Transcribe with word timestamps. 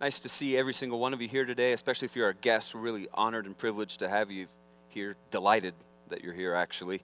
Nice 0.00 0.20
to 0.20 0.28
see 0.28 0.56
every 0.56 0.72
single 0.72 1.00
one 1.00 1.12
of 1.12 1.20
you 1.20 1.26
here 1.26 1.44
today, 1.44 1.72
especially 1.72 2.06
if 2.06 2.14
you're 2.14 2.28
a 2.28 2.34
guest. 2.34 2.72
We're 2.72 2.80
really 2.80 3.08
honored 3.12 3.46
and 3.46 3.58
privileged 3.58 3.98
to 3.98 4.08
have 4.08 4.30
you 4.30 4.46
here. 4.88 5.16
Delighted 5.32 5.74
that 6.08 6.22
you're 6.22 6.34
here, 6.34 6.54
actually. 6.54 7.02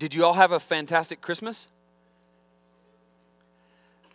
Did 0.00 0.12
you 0.12 0.24
all 0.24 0.32
have 0.32 0.50
a 0.50 0.58
fantastic 0.58 1.20
Christmas? 1.20 1.68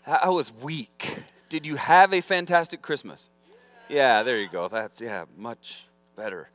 I 0.05 0.29
was 0.29 0.51
weak. 0.53 1.19
Did 1.47 1.65
you 1.65 1.77
have 1.77 2.13
a 2.13 2.19
fantastic 2.19 2.81
Christmas? 2.81 3.29
Yeah, 3.87 4.24
there 4.24 4.37
you 4.37 4.49
go. 4.49 4.67
That's, 4.67 4.99
yeah, 4.99 5.25
much 5.37 5.87
better. 6.17 6.49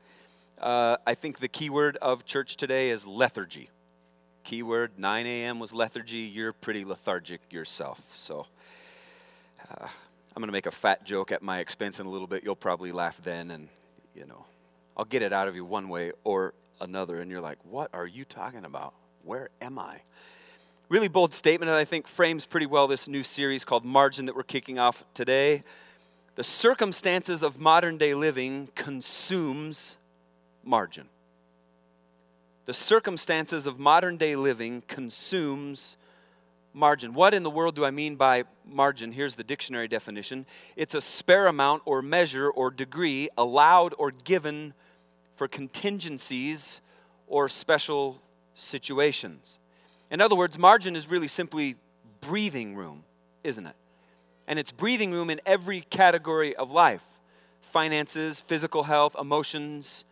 Uh, 0.61 0.98
I 1.07 1.14
think 1.14 1.39
the 1.39 1.48
key 1.48 1.70
word 1.70 1.96
of 2.02 2.27
church 2.27 2.57
today 2.57 2.91
is 2.91 3.07
lethargy. 3.07 3.70
Keyword 4.45 4.98
9 4.98 5.27
a.m. 5.27 5.59
was 5.59 5.73
lethargy. 5.73 6.18
You're 6.18 6.52
pretty 6.52 6.84
lethargic 6.84 7.41
yourself. 7.50 8.14
So, 8.14 8.46
uh, 9.70 9.89
I'm 10.35 10.41
going 10.41 10.49
to 10.49 10.53
make 10.53 10.67
a 10.67 10.71
fat 10.71 11.05
joke 11.05 11.30
at 11.30 11.43
my 11.43 11.59
expense 11.59 12.01
in 12.01 12.07
a 12.07 12.11
little 12.11 12.27
bit. 12.27 12.43
You'll 12.43 12.57
probably 12.57 12.91
laugh 12.91 13.20
then, 13.23 13.51
and, 13.51 13.69
you 14.15 14.25
know, 14.25 14.47
I'll 14.97 15.05
get 15.05 15.20
it 15.20 15.33
out 15.33 15.47
of 15.47 15.55
you 15.55 15.65
one 15.65 15.91
way 15.91 16.12
or 16.25 16.55
another. 16.80 17.20
And 17.20 17.30
you're 17.30 17.41
like, 17.41 17.59
what 17.69 17.91
are 17.93 18.06
you 18.06 18.25
talking 18.25 18.65
about? 18.65 18.95
Where 19.25 19.51
am 19.61 19.79
I? 19.79 20.01
Really 20.89 21.09
bold 21.09 21.34
statement 21.34 21.70
that 21.70 21.79
I 21.79 21.84
think 21.84 22.09
frames 22.09 22.47
pretty 22.47 22.66
well 22.66 22.87
this 22.87 23.09
new 23.09 23.23
series 23.23 23.65
called 23.65 23.84
Margin 23.84 24.25
that 24.25 24.34
we're 24.34 24.42
kicking 24.42 24.79
off 24.79 25.05
today. 25.12 25.65
The 26.34 26.45
circumstances 26.45 27.42
of 27.42 27.61
modern 27.61 27.98
day 27.98 28.14
living 28.14 28.70
consumes 28.75 29.98
margin. 30.64 31.09
The 32.64 32.73
circumstances 32.73 33.67
of 33.67 33.78
modern 33.78 34.17
day 34.17 34.34
living 34.34 34.83
consumes 34.87 35.98
margin. 36.73 37.15
What 37.15 37.35
in 37.35 37.43
the 37.43 37.51
world 37.51 37.75
do 37.75 37.85
I 37.85 37.91
mean 37.91 38.17
by 38.17 38.45
margin? 38.67 39.12
Here's 39.12 39.37
the 39.37 39.45
dictionary 39.45 39.89
definition 39.89 40.47
it's 40.77 40.95
a 40.95 41.01
spare 41.01 41.47
amount 41.47 41.83
or 41.85 42.03
measure 42.03 42.48
or 42.48 42.71
degree 42.71 43.29
allowed 43.37 43.95
or 43.98 44.11
given 44.11 44.75
for 45.34 45.48
contingencies 45.48 46.81
or 47.27 47.48
special 47.48 48.20
situations. 48.55 49.59
In 50.11 50.20
other 50.20 50.37
words, 50.37 50.59
margin 50.59 50.95
is 50.95 51.09
really 51.09 51.29
simply 51.29 51.77
breathing 52.20 52.75
room, 52.75 53.05
isn't 53.42 53.67
it? 53.67 53.77
And 54.47 54.59
it's 54.59 54.73
breathing 54.73 55.12
room 55.12 55.31
in 55.31 55.41
every 55.47 55.83
category 55.83 56.55
of 56.57 56.70
life 56.70 57.05
finances, 57.61 58.41
physical 58.41 58.83
health, 58.83 59.17
emotions, 59.19 60.05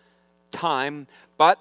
time. 0.53 1.07
But 1.37 1.59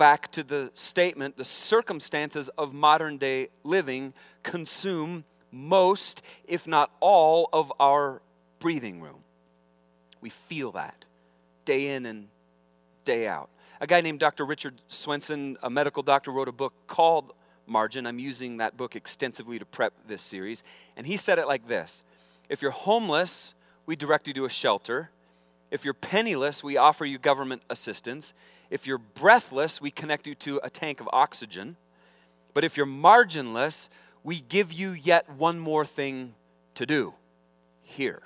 back 0.00 0.30
to 0.30 0.42
the 0.42 0.70
statement 0.72 1.36
the 1.36 1.44
circumstances 1.44 2.48
of 2.56 2.72
modern 2.72 3.18
day 3.18 3.48
living 3.64 4.14
consume 4.42 5.24
most, 5.52 6.22
if 6.48 6.66
not 6.66 6.90
all, 7.00 7.50
of 7.52 7.70
our 7.78 8.22
breathing 8.60 9.02
room. 9.02 9.22
We 10.22 10.30
feel 10.30 10.72
that 10.72 11.04
day 11.66 11.88
in 11.88 12.06
and 12.06 12.28
day 13.04 13.28
out. 13.28 13.50
A 13.78 13.86
guy 13.86 14.00
named 14.00 14.20
Dr. 14.20 14.46
Richard 14.46 14.80
Swenson, 14.88 15.58
a 15.62 15.68
medical 15.68 16.02
doctor, 16.02 16.30
wrote 16.30 16.48
a 16.48 16.52
book 16.52 16.72
called 16.86 17.34
Margin. 17.66 18.06
I'm 18.06 18.18
using 18.18 18.56
that 18.56 18.78
book 18.78 18.96
extensively 18.96 19.58
to 19.58 19.66
prep 19.66 19.92
this 20.08 20.22
series. 20.22 20.62
And 20.96 21.06
he 21.06 21.18
said 21.18 21.38
it 21.38 21.46
like 21.46 21.68
this 21.68 22.02
If 22.48 22.62
you're 22.62 22.70
homeless, 22.70 23.54
we 23.84 23.96
direct 23.96 24.26
you 24.28 24.32
to 24.32 24.46
a 24.46 24.50
shelter. 24.50 25.10
If 25.70 25.84
you're 25.84 25.92
penniless, 25.92 26.64
we 26.64 26.78
offer 26.78 27.04
you 27.04 27.18
government 27.18 27.60
assistance. 27.68 28.32
If 28.70 28.86
you're 28.86 28.98
breathless, 28.98 29.80
we 29.80 29.90
connect 29.90 30.26
you 30.26 30.34
to 30.36 30.60
a 30.62 30.70
tank 30.70 31.00
of 31.00 31.08
oxygen. 31.12 31.76
But 32.54 32.64
if 32.64 32.76
you're 32.76 32.86
marginless, 32.86 33.88
we 34.22 34.40
give 34.40 34.72
you 34.72 34.90
yet 34.90 35.28
one 35.30 35.58
more 35.58 35.84
thing 35.84 36.34
to 36.74 36.86
do 36.86 37.14
here, 37.82 38.22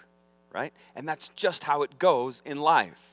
right? 0.52 0.72
And 0.94 1.08
that's 1.08 1.30
just 1.30 1.64
how 1.64 1.82
it 1.82 1.98
goes 1.98 2.42
in 2.44 2.60
life. 2.60 3.10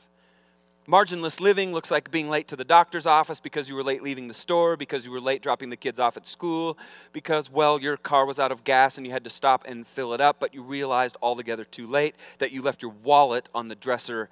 Marginless 0.88 1.40
living 1.40 1.72
looks 1.72 1.92
like 1.92 2.09
being 2.12 2.28
late 2.30 2.48
to 2.48 2.56
the 2.56 2.66
doctor's 2.66 3.06
office 3.06 3.40
because 3.40 3.70
you 3.70 3.76
were 3.76 3.84
late 3.84 4.02
leaving 4.02 4.28
the 4.28 4.34
store, 4.34 4.76
because 4.76 5.06
you 5.06 5.12
were 5.12 5.22
late 5.22 5.41
dropping 5.41 5.70
the 5.70 5.78
kids 5.78 6.00
off 6.00 6.18
at 6.18 6.28
school, 6.28 6.78
because, 7.14 7.52
well, 7.52 7.80
your 7.80 7.97
car 7.97 8.25
was 8.25 8.40
out 8.40 8.52
of 8.52 8.64
gas 8.64 8.97
and 8.97 9.06
you 9.06 9.14
had 9.14 9.24
to 9.24 9.30
stop 9.30 9.64
and 9.68 9.86
fill 9.86 10.14
it 10.14 10.20
up, 10.20 10.38
but 10.40 10.53
you 10.53 10.64
realized 10.64 11.16
altogether 11.22 11.64
too 11.64 11.88
late 11.88 12.16
that 12.40 12.52
you 12.52 12.62
left 12.62 12.81
your 12.81 12.91
wallet 13.03 13.47
on 13.53 13.68
the 13.68 13.75
dresser 13.75 14.28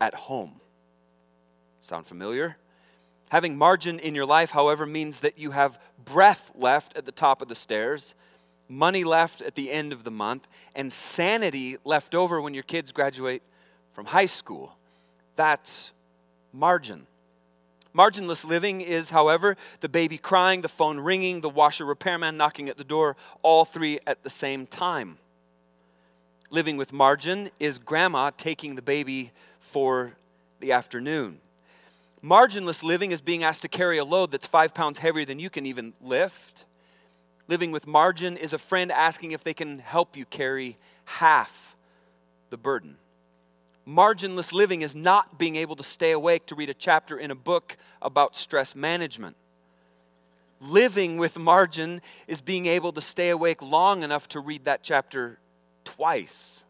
at 0.00 0.14
home. 0.14 0.60
Sound 1.82 2.06
familiar? 2.06 2.58
Having 3.30 3.58
margin 3.58 3.98
in 3.98 4.14
your 4.14 4.24
life, 4.24 4.52
however, 4.52 4.86
means 4.86 5.18
that 5.18 5.36
you 5.36 5.50
have 5.50 5.80
breath 6.04 6.52
left 6.54 6.96
at 6.96 7.06
the 7.06 7.10
top 7.10 7.42
of 7.42 7.48
the 7.48 7.56
stairs, 7.56 8.14
money 8.68 9.02
left 9.02 9.42
at 9.42 9.56
the 9.56 9.72
end 9.72 9.92
of 9.92 10.04
the 10.04 10.10
month, 10.12 10.46
and 10.76 10.92
sanity 10.92 11.76
left 11.84 12.14
over 12.14 12.40
when 12.40 12.54
your 12.54 12.62
kids 12.62 12.92
graduate 12.92 13.42
from 13.90 14.06
high 14.06 14.26
school. 14.26 14.76
That's 15.34 15.90
margin. 16.52 17.08
Marginless 17.92 18.46
living 18.46 18.80
is, 18.80 19.10
however, 19.10 19.56
the 19.80 19.88
baby 19.88 20.18
crying, 20.18 20.60
the 20.60 20.68
phone 20.68 21.00
ringing, 21.00 21.40
the 21.40 21.48
washer 21.48 21.84
repairman 21.84 22.36
knocking 22.36 22.68
at 22.68 22.76
the 22.76 22.84
door, 22.84 23.16
all 23.42 23.64
three 23.64 23.98
at 24.06 24.22
the 24.22 24.30
same 24.30 24.68
time. 24.68 25.18
Living 26.48 26.76
with 26.76 26.92
margin 26.92 27.50
is 27.58 27.80
grandma 27.80 28.30
taking 28.36 28.76
the 28.76 28.82
baby 28.82 29.32
for 29.58 30.12
the 30.60 30.70
afternoon. 30.70 31.40
Marginless 32.22 32.84
living 32.84 33.10
is 33.10 33.20
being 33.20 33.42
asked 33.42 33.62
to 33.62 33.68
carry 33.68 33.98
a 33.98 34.04
load 34.04 34.30
that's 34.30 34.46
five 34.46 34.74
pounds 34.74 34.98
heavier 34.98 35.24
than 35.24 35.40
you 35.40 35.50
can 35.50 35.66
even 35.66 35.92
lift. 36.00 36.64
Living 37.48 37.72
with 37.72 37.86
margin 37.86 38.36
is 38.36 38.52
a 38.52 38.58
friend 38.58 38.92
asking 38.92 39.32
if 39.32 39.42
they 39.42 39.54
can 39.54 39.80
help 39.80 40.16
you 40.16 40.24
carry 40.24 40.78
half 41.04 41.74
the 42.50 42.56
burden. 42.56 42.96
Marginless 43.86 44.52
living 44.52 44.82
is 44.82 44.94
not 44.94 45.36
being 45.36 45.56
able 45.56 45.74
to 45.74 45.82
stay 45.82 46.12
awake 46.12 46.46
to 46.46 46.54
read 46.54 46.70
a 46.70 46.74
chapter 46.74 47.18
in 47.18 47.32
a 47.32 47.34
book 47.34 47.76
about 48.00 48.36
stress 48.36 48.76
management. 48.76 49.36
Living 50.60 51.16
with 51.16 51.36
margin 51.36 52.00
is 52.28 52.40
being 52.40 52.66
able 52.66 52.92
to 52.92 53.00
stay 53.00 53.30
awake 53.30 53.60
long 53.60 54.04
enough 54.04 54.28
to 54.28 54.38
read 54.38 54.64
that 54.64 54.84
chapter 54.84 55.40
twice. 55.82 56.64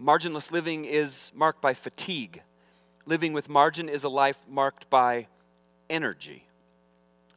Marginless 0.00 0.50
living 0.50 0.86
is 0.86 1.30
marked 1.34 1.60
by 1.60 1.74
fatigue 1.74 2.42
Living 3.04 3.32
with 3.32 3.48
margin 3.48 3.88
is 3.88 4.04
a 4.04 4.08
life 4.08 4.46
marked 4.48 4.88
by 4.88 5.26
energy. 5.90 6.46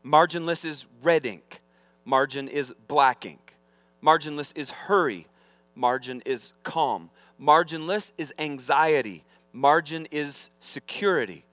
Marginless 0.06 0.64
is 0.64 0.86
red 1.02 1.26
ink. 1.26 1.62
Margin 2.06 2.48
is 2.48 2.74
black 2.88 3.26
ink. 3.26 3.56
Marginless 4.04 4.56
is 4.56 4.70
hurry. 4.72 5.28
Margin 5.74 6.22
is 6.26 6.54
calm. 6.64 7.10
Marginless 7.42 8.14
is 8.18 8.32
anxiety. 8.38 9.24
Margin 9.52 10.08
is 10.12 10.52
security. 10.60 11.46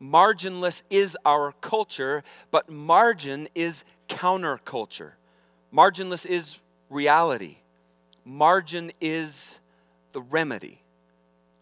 Marginless 0.00 0.82
is 0.88 1.16
our 1.26 1.52
culture, 1.60 2.22
but 2.50 2.70
margin 2.70 3.48
is 3.54 3.84
counterculture. 4.08 5.12
Marginless 5.74 6.24
is 6.24 6.58
reality. 6.88 7.56
Margin 8.24 8.92
is 9.00 9.60
the 10.12 10.22
remedy. 10.22 10.80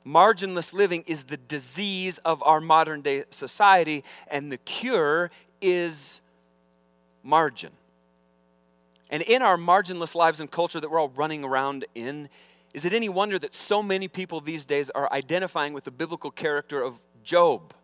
Marginless 0.08 0.72
living 0.72 1.04
is 1.06 1.24
the 1.24 1.36
disease 1.36 2.16
of 2.24 2.42
our 2.42 2.62
modern 2.62 3.02
day 3.02 3.24
society, 3.28 4.04
and 4.28 4.50
the 4.50 4.56
cure 4.56 5.30
is 5.60 6.22
margin. 7.22 7.72
And 9.10 9.22
in 9.22 9.42
our 9.42 9.58
marginless 9.58 10.14
lives 10.14 10.41
and 10.41 10.50
culture 10.50 10.80
that 10.80 10.91
we're 10.91 10.98
all 10.98 11.10
running 11.10 11.44
around 11.44 11.84
in, 11.94 12.30
is 12.72 12.86
it 12.86 12.94
any 12.94 13.10
wonder 13.10 13.38
that 13.38 13.54
so 13.54 13.82
many 13.82 14.08
people 14.08 14.41
these 14.41 14.64
days 14.64 14.88
are 14.91 15.12
identifying 15.12 15.74
with 15.74 15.84
the 15.84 15.91
biblical 15.91 16.30
character 16.30 16.80
of 16.82 17.04
Job? 17.22 17.74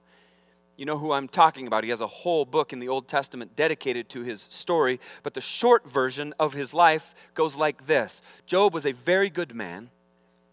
You 0.79 0.87
know 0.87 0.97
who 0.97 1.13
I'm 1.13 1.29
talking 1.29 1.67
about. 1.67 1.85
He 1.85 1.91
has 1.91 2.01
a 2.01 2.07
whole 2.07 2.47
book 2.47 2.73
in 2.73 2.79
the 2.79 2.89
Old 2.89 3.07
Testament 3.07 3.55
dedicated 3.55 4.09
to 4.11 4.23
his 4.23 4.41
story, 4.41 4.99
but 5.23 5.35
the 5.35 5.43
short 5.43 5.89
version 5.89 6.33
of 6.39 6.55
his 6.55 6.73
life 6.73 7.15
goes 7.35 7.55
like 7.55 7.87
this 7.87 8.23
Job 8.47 8.73
was 8.73 8.87
a 8.87 8.93
very 8.93 9.29
good 9.29 9.55
man, 9.55 9.91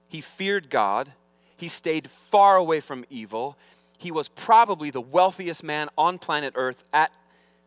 he 0.09 0.19
feared 0.19 0.69
God, 0.69 1.13
he 1.61 1.67
stayed 1.67 2.09
far 2.09 2.57
away 2.57 2.79
from 2.79 3.05
evil. 3.09 3.55
He 3.99 4.11
was 4.11 4.27
probably 4.29 4.89
the 4.89 4.99
wealthiest 4.99 5.63
man 5.63 5.89
on 5.95 6.17
planet 6.17 6.53
Earth 6.57 6.83
at 6.91 7.11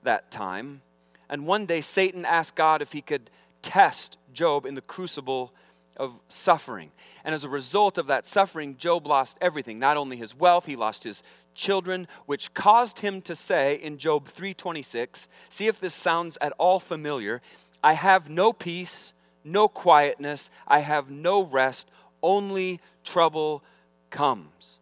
that 0.03 0.33
time. 0.33 0.83
And 1.31 1.47
one 1.47 1.65
day, 1.65 1.81
Satan 1.81 2.27
asked 2.27 2.57
God 2.57 2.83
if 2.83 2.91
he 2.91 3.01
could 3.01 3.31
test 3.63 4.19
Job 4.33 4.67
in 4.67 4.75
the 4.75 4.81
crucible 4.81 5.53
of 5.97 6.21
suffering. 6.27 6.91
And 7.25 7.37
as 7.37 7.45
a 7.45 7.49
result 7.49 7.97
of 7.97 8.09
that 8.09 8.27
suffering, 8.27 8.77
Job 8.77 9.07
lost 9.07 9.39
everything, 9.41 9.79
not 9.79 9.97
only 9.97 10.17
his 10.17 10.35
wealth, 10.35 10.67
he 10.67 10.75
lost 10.75 11.05
his 11.05 11.23
children, 11.55 12.09
which 12.27 12.53
caused 12.53 12.99
him 12.99 13.23
to 13.23 13.35
say 13.37 13.77
in 13.77 13.97
Job 13.97 14.29
3:26, 14.29 15.29
see 15.49 15.69
if 15.69 15.79
this 15.79 15.95
sounds 15.95 16.37
at 16.41 16.53
all 16.59 16.81
familiar, 16.81 17.41
I 17.81 17.93
have 17.93 18.29
no 18.29 18.53
peace, 18.53 19.13
no 19.45 19.69
quietness, 19.69 20.51
I 20.67 20.81
have 20.81 21.13
no 21.13 21.45
rest, 21.45 21.89
only 22.25 22.81
trouble 23.05 23.63
comes. 24.15 24.79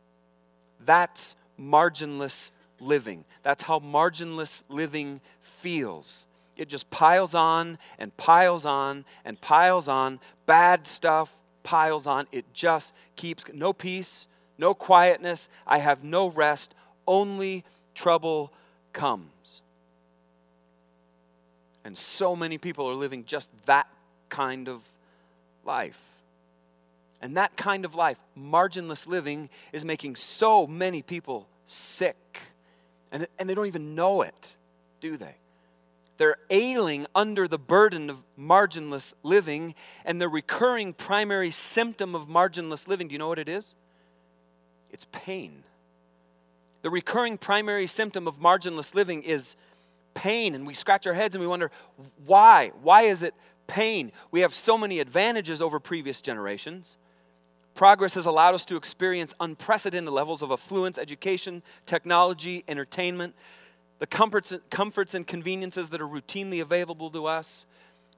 That's 0.85 1.37
marginless 1.59 2.53
living. 2.79 3.25
That's 3.43 3.63
how 3.63 3.79
marginless 3.81 4.63
living 4.69 5.23
feels. 5.41 6.27
It 6.55 6.69
just 6.69 6.91
piles 6.91 7.35
on 7.35 7.79
and 7.99 8.15
piles 8.19 8.67
on 8.67 9.07
and 9.25 9.41
piles 9.41 9.89
on. 9.89 10.21
Bad 10.45 10.87
stuff 10.87 11.35
piles 11.63 12.07
on. 12.07 12.27
It 12.31 12.45
just 12.53 12.95
keeps 13.17 13.45
no 13.55 13.73
peace, 13.73 14.29
no 14.59 14.75
quietness. 14.75 15.49
I 15.67 15.79
have 15.79 16.05
no 16.05 16.27
rest. 16.27 16.75
Only 17.07 17.65
trouble 17.95 18.53
comes. 18.93 19.63
And 21.87 21.97
so 21.97 22.37
many 22.37 22.59
people 22.59 22.87
are 22.87 22.95
living 22.95 23.25
just 23.25 23.51
that 23.63 23.89
kind 24.29 24.69
of 24.69 24.87
life. 25.65 26.12
And 27.23 27.37
that 27.37 27.57
kind 27.57 27.85
of 27.85 27.95
life, 27.95 28.19
marginless 28.37 29.07
living, 29.07 29.49
is 29.73 29.85
making 29.85 30.17
so 30.17 30.67
many 30.67 31.01
people 31.03 31.49
sick. 31.65 32.39
And, 33.13 33.29
and 33.39 33.49
they 33.49 33.55
don't 33.55 33.69
even 33.69 33.95
know 33.95 34.23
it, 34.23 34.57
do 35.01 35.17
they? 35.17 35.37
They're 36.19 36.37
ailing 36.51 37.07
under 37.15 37.47
the 37.47 37.59
burden 37.59 38.11
of 38.11 38.25
marginless 38.39 39.15
living, 39.23 39.75
and 40.05 40.21
the 40.21 40.29
recurring 40.29 40.93
primary 40.93 41.51
symptom 41.51 42.15
of 42.15 42.29
marginless 42.29 42.89
living, 42.89 43.09
do 43.09 43.13
you 43.13 43.19
know 43.19 43.29
what 43.29 43.39
it 43.39 43.49
is? 43.49 43.77
It's 44.91 45.07
pain. 45.13 45.63
The 46.83 46.91
recurring 46.91 47.39
primary 47.39 47.87
symptom 47.87 48.27
of 48.27 48.41
marginless 48.41 48.95
living 48.95 49.23
is 49.23 49.57
pain, 50.15 50.55
and 50.55 50.67
we 50.67 50.75
scratch 50.75 51.07
our 51.07 51.15
heads 51.15 51.35
and 51.35 51.41
we 51.41 51.47
wonder, 51.47 51.71
why? 52.27 52.73
Why 52.83 53.03
is 53.03 53.23
it 53.23 53.35
pain? 53.69 54.13
We 54.31 54.41
have 54.41 54.53
so 54.53 54.77
many 54.77 54.99
advantages 54.99 55.63
over 55.63 55.79
previous 55.79 56.21
generations. 56.21 56.99
Progress 57.75 58.15
has 58.15 58.27
allowed 58.27 58.55
us 58.55 58.65
to 58.67 58.77
experience 58.77 59.35
unprecedented 59.41 60.13
levels 60.13 60.43
of 60.43 60.51
affluence, 60.51 60.99
education, 60.99 61.63
technology, 61.87 62.65
entertainment. 62.69 63.35
The 63.99 64.07
comforts, 64.07 64.53
comforts 64.71 65.15
and 65.15 65.27
conveniences 65.27 65.91
that 65.91 66.01
are 66.01 66.09
routinely 66.09 66.61
available 66.61 67.11
to 67.11 67.27
us 67.27 67.67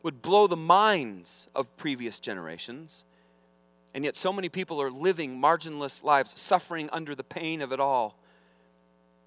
would 0.03 0.23
blow 0.23 0.47
the 0.47 0.57
minds 0.57 1.49
of 1.55 1.75
previous 1.77 2.21
generations. 2.21 3.05
And 3.95 4.05
yet, 4.05 4.17
so 4.17 4.33
many 4.33 4.49
people 4.49 4.83
are 4.83 4.91
living 4.91 5.41
marginless 5.41 6.03
lives, 6.03 6.39
suffering 6.39 6.91
under 6.93 7.15
the 7.15 7.23
pain 7.23 7.63
of 7.63 7.73
it 7.73 7.79
all 7.79 8.19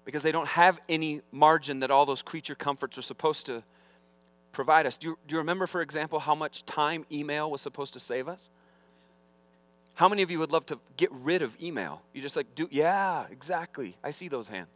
because 0.08 0.22
they 0.22 0.32
don't 0.32 0.48
have 0.48 0.80
any 0.88 1.20
margin 1.32 1.80
that 1.80 1.90
all 1.90 2.06
those 2.06 2.22
creature 2.22 2.54
comforts 2.54 2.96
are 2.96 3.02
supposed 3.02 3.44
to 3.44 3.62
provide 4.52 4.86
us. 4.86 4.96
Do 4.96 5.08
you, 5.08 5.18
do 5.26 5.34
you 5.34 5.38
remember, 5.38 5.66
for 5.66 5.82
example, 5.82 6.20
how 6.20 6.34
much 6.34 6.64
time 6.64 7.04
email 7.12 7.50
was 7.50 7.60
supposed 7.60 7.92
to 7.92 8.00
save 8.00 8.26
us? 8.26 8.48
How 9.98 10.08
many 10.08 10.22
of 10.22 10.30
you 10.30 10.38
would 10.38 10.52
love 10.52 10.64
to 10.66 10.78
get 10.96 11.10
rid 11.10 11.42
of 11.42 11.60
email? 11.60 12.02
You 12.14 12.22
just 12.22 12.36
like, 12.36 12.54
do, 12.54 12.68
yeah, 12.70 13.24
exactly. 13.32 13.96
I 14.04 14.10
see 14.10 14.28
those 14.28 14.46
hands. 14.46 14.70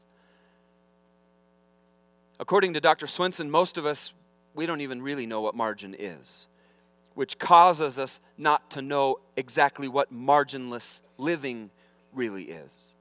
According 2.41 2.75
to 2.75 2.81
Dr. 2.81 3.07
Swenson, 3.07 3.49
most 3.49 3.79
of 3.79 3.87
us, 3.87 4.13
we 4.53 4.67
don't 4.67 4.81
even 4.81 5.01
really 5.01 5.27
know 5.27 5.41
what 5.41 5.55
margin 5.55 5.95
is, 5.97 6.49
which 7.15 7.39
causes 7.39 8.01
us 8.01 8.21
not 8.37 8.69
to 8.73 8.83
know 8.83 9.21
exactly 9.37 9.87
what 9.87 10.13
marginless 10.13 11.03
living 11.19 11.71
really 12.13 12.47
is. 12.47 12.97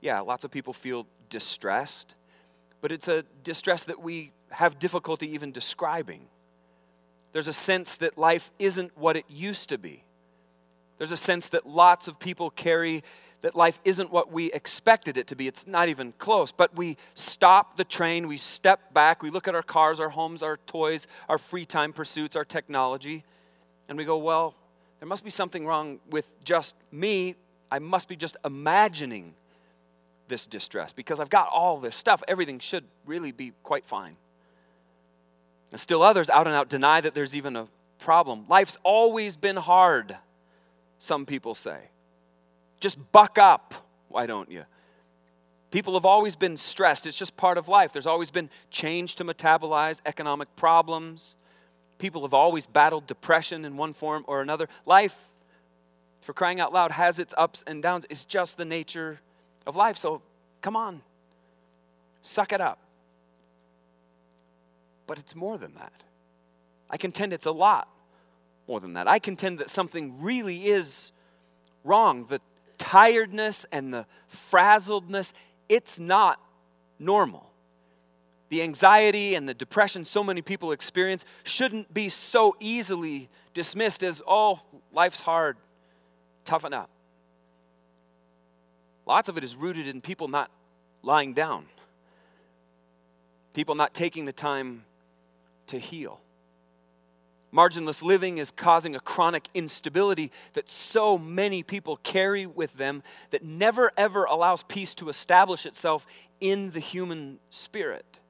Yeah, 0.00 0.20
lots 0.20 0.44
of 0.44 0.52
people 0.52 0.72
feel 0.72 1.04
distressed, 1.30 2.14
but 2.80 2.92
it's 2.92 3.08
a 3.08 3.24
distress 3.42 3.82
that 3.82 4.00
we 4.00 4.30
have 4.50 4.78
difficulty 4.78 5.28
even 5.34 5.50
describing. 5.50 6.28
There's 7.32 7.48
a 7.48 7.52
sense 7.52 7.96
that 7.96 8.16
life 8.16 8.52
isn't 8.60 8.96
what 8.96 9.16
it 9.16 9.24
used 9.28 9.68
to 9.70 9.78
be. 9.78 10.04
There's 10.98 11.12
a 11.12 11.16
sense 11.16 11.48
that 11.50 11.66
lots 11.66 12.08
of 12.08 12.18
people 12.18 12.50
carry 12.50 13.02
that 13.40 13.54
life 13.54 13.78
isn't 13.84 14.10
what 14.10 14.32
we 14.32 14.50
expected 14.52 15.16
it 15.16 15.28
to 15.28 15.36
be. 15.36 15.46
It's 15.46 15.66
not 15.66 15.88
even 15.88 16.12
close. 16.18 16.50
But 16.50 16.76
we 16.76 16.96
stop 17.14 17.76
the 17.76 17.84
train, 17.84 18.26
we 18.26 18.36
step 18.36 18.92
back, 18.92 19.22
we 19.22 19.30
look 19.30 19.46
at 19.46 19.54
our 19.54 19.62
cars, 19.62 20.00
our 20.00 20.08
homes, 20.08 20.42
our 20.42 20.56
toys, 20.66 21.06
our 21.28 21.38
free 21.38 21.64
time 21.64 21.92
pursuits, 21.92 22.34
our 22.34 22.44
technology, 22.44 23.24
and 23.88 23.96
we 23.96 24.04
go, 24.04 24.18
well, 24.18 24.54
there 24.98 25.08
must 25.08 25.24
be 25.24 25.30
something 25.30 25.64
wrong 25.66 26.00
with 26.10 26.34
just 26.44 26.74
me. 26.90 27.36
I 27.70 27.78
must 27.78 28.08
be 28.08 28.16
just 28.16 28.36
imagining 28.44 29.34
this 30.26 30.46
distress 30.46 30.92
because 30.92 31.20
I've 31.20 31.30
got 31.30 31.48
all 31.48 31.78
this 31.78 31.94
stuff. 31.94 32.22
Everything 32.28 32.58
should 32.58 32.84
really 33.06 33.32
be 33.32 33.52
quite 33.62 33.86
fine. 33.86 34.16
And 35.70 35.80
still 35.80 36.02
others 36.02 36.28
out 36.28 36.46
and 36.46 36.56
out 36.56 36.68
deny 36.68 37.00
that 37.00 37.14
there's 37.14 37.36
even 37.36 37.56
a 37.56 37.68
problem. 37.98 38.46
Life's 38.48 38.76
always 38.82 39.36
been 39.36 39.56
hard, 39.56 40.16
some 40.98 41.24
people 41.24 41.54
say. 41.54 41.78
Just 42.80 42.98
buck 43.12 43.38
up, 43.38 43.74
why 44.08 44.26
don't 44.26 44.50
you? 44.50 44.64
People 45.70 45.94
have 45.94 46.04
always 46.04 46.34
been 46.34 46.56
stressed. 46.56 47.06
It's 47.06 47.16
just 47.16 47.36
part 47.36 47.58
of 47.58 47.68
life. 47.68 47.92
There's 47.92 48.06
always 48.06 48.30
been 48.30 48.50
change 48.70 49.16
to 49.16 49.24
metabolize, 49.24 50.00
economic 50.06 50.54
problems. 50.56 51.36
People 51.98 52.22
have 52.22 52.32
always 52.34 52.66
battled 52.66 53.06
depression 53.06 53.64
in 53.64 53.76
one 53.76 53.92
form 53.92 54.24
or 54.26 54.40
another. 54.40 54.68
Life, 54.86 55.34
for 56.22 56.32
crying 56.32 56.58
out 56.58 56.72
loud, 56.72 56.92
has 56.92 57.18
its 57.18 57.34
ups 57.36 57.62
and 57.66 57.82
downs. 57.82 58.06
It's 58.08 58.24
just 58.24 58.56
the 58.56 58.64
nature 58.64 59.20
of 59.66 59.76
life. 59.76 59.96
So 59.96 60.22
come 60.62 60.74
on, 60.74 61.02
suck 62.22 62.52
it 62.52 62.60
up. 62.60 62.78
But 65.06 65.18
it's 65.18 65.34
more 65.34 65.58
than 65.58 65.74
that. 65.74 65.92
I 66.90 66.96
contend 66.96 67.32
it's 67.32 67.46
a 67.46 67.52
lot 67.52 67.88
more 68.68 68.78
than 68.78 68.92
that. 68.92 69.08
I 69.08 69.18
contend 69.18 69.58
that 69.58 69.70
something 69.70 70.20
really 70.20 70.66
is 70.66 71.12
wrong. 71.82 72.26
The 72.26 72.40
tiredness 72.76 73.66
and 73.72 73.92
the 73.92 74.06
frazzledness, 74.30 75.32
it's 75.68 75.98
not 75.98 76.40
normal. 76.98 77.50
The 78.50 78.62
anxiety 78.62 79.34
and 79.34 79.48
the 79.48 79.54
depression 79.54 80.04
so 80.04 80.22
many 80.22 80.42
people 80.42 80.72
experience 80.72 81.24
shouldn't 81.44 81.92
be 81.92 82.08
so 82.08 82.56
easily 82.60 83.28
dismissed 83.54 84.02
as, 84.02 84.22
oh, 84.26 84.60
life's 84.92 85.20
hard, 85.20 85.56
toughen 86.44 86.72
up. 86.72 86.90
Lots 89.06 89.28
of 89.28 89.38
it 89.38 89.44
is 89.44 89.56
rooted 89.56 89.88
in 89.88 90.00
people 90.00 90.28
not 90.28 90.50
lying 91.02 91.32
down, 91.32 91.66
people 93.54 93.74
not 93.74 93.94
taking 93.94 94.26
the 94.26 94.32
time 94.32 94.84
to 95.68 95.78
heal. 95.78 96.20
Marginless 97.52 98.02
living 98.02 98.38
is 98.38 98.50
causing 98.50 98.94
a 98.94 99.00
chronic 99.00 99.48
instability 99.54 100.30
that 100.52 100.68
so 100.68 101.16
many 101.16 101.62
people 101.62 101.96
carry 101.96 102.44
with 102.44 102.74
them 102.74 103.02
that 103.30 103.42
never 103.42 103.90
ever 103.96 104.24
allows 104.24 104.62
peace 104.64 104.94
to 104.96 105.08
establish 105.08 105.64
itself 105.64 106.06
in 106.40 106.70
the 106.70 106.80
human 106.80 107.38
spirit. 107.48 108.20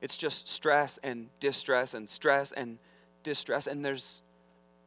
It's 0.00 0.16
just 0.16 0.46
stress 0.46 0.98
and 1.02 1.28
distress 1.40 1.94
and 1.94 2.08
stress 2.08 2.52
and 2.52 2.78
distress, 3.22 3.66
and 3.66 3.84
there's 3.84 4.22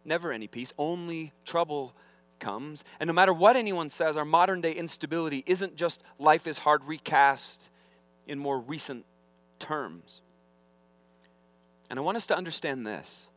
never 0.05 0.31
any 0.31 0.47
peace, 0.47 0.71
only 0.77 1.33
trouble 1.43 1.93
comes. 2.39 2.85
And 2.99 3.07
no 3.07 3.13
matter 3.13 3.33
what 3.33 3.55
anyone 3.55 3.89
says, 3.89 4.15
our 4.15 4.25
modern 4.25 4.61
day 4.61 4.71
instability 4.71 5.43
isn't 5.45 5.75
just 5.75 6.01
life 6.17 6.47
is 6.47 6.59
hard 6.59 6.83
recast 6.85 7.69
in 8.25 8.39
more 8.39 8.59
recent 8.59 9.05
terms. 9.59 10.21
And 11.89 11.99
I 11.99 12.01
want 12.01 12.17
us 12.17 12.27
to 12.27 12.37
understand 12.37 12.85
this 12.85 13.29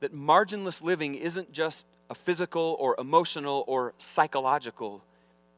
that 0.00 0.14
marginless 0.14 0.82
living 0.82 1.14
isn't 1.14 1.52
just 1.52 1.86
a 2.10 2.14
physical 2.14 2.76
or 2.78 2.94
emotional 2.98 3.64
or 3.66 3.94
psychological 3.98 5.02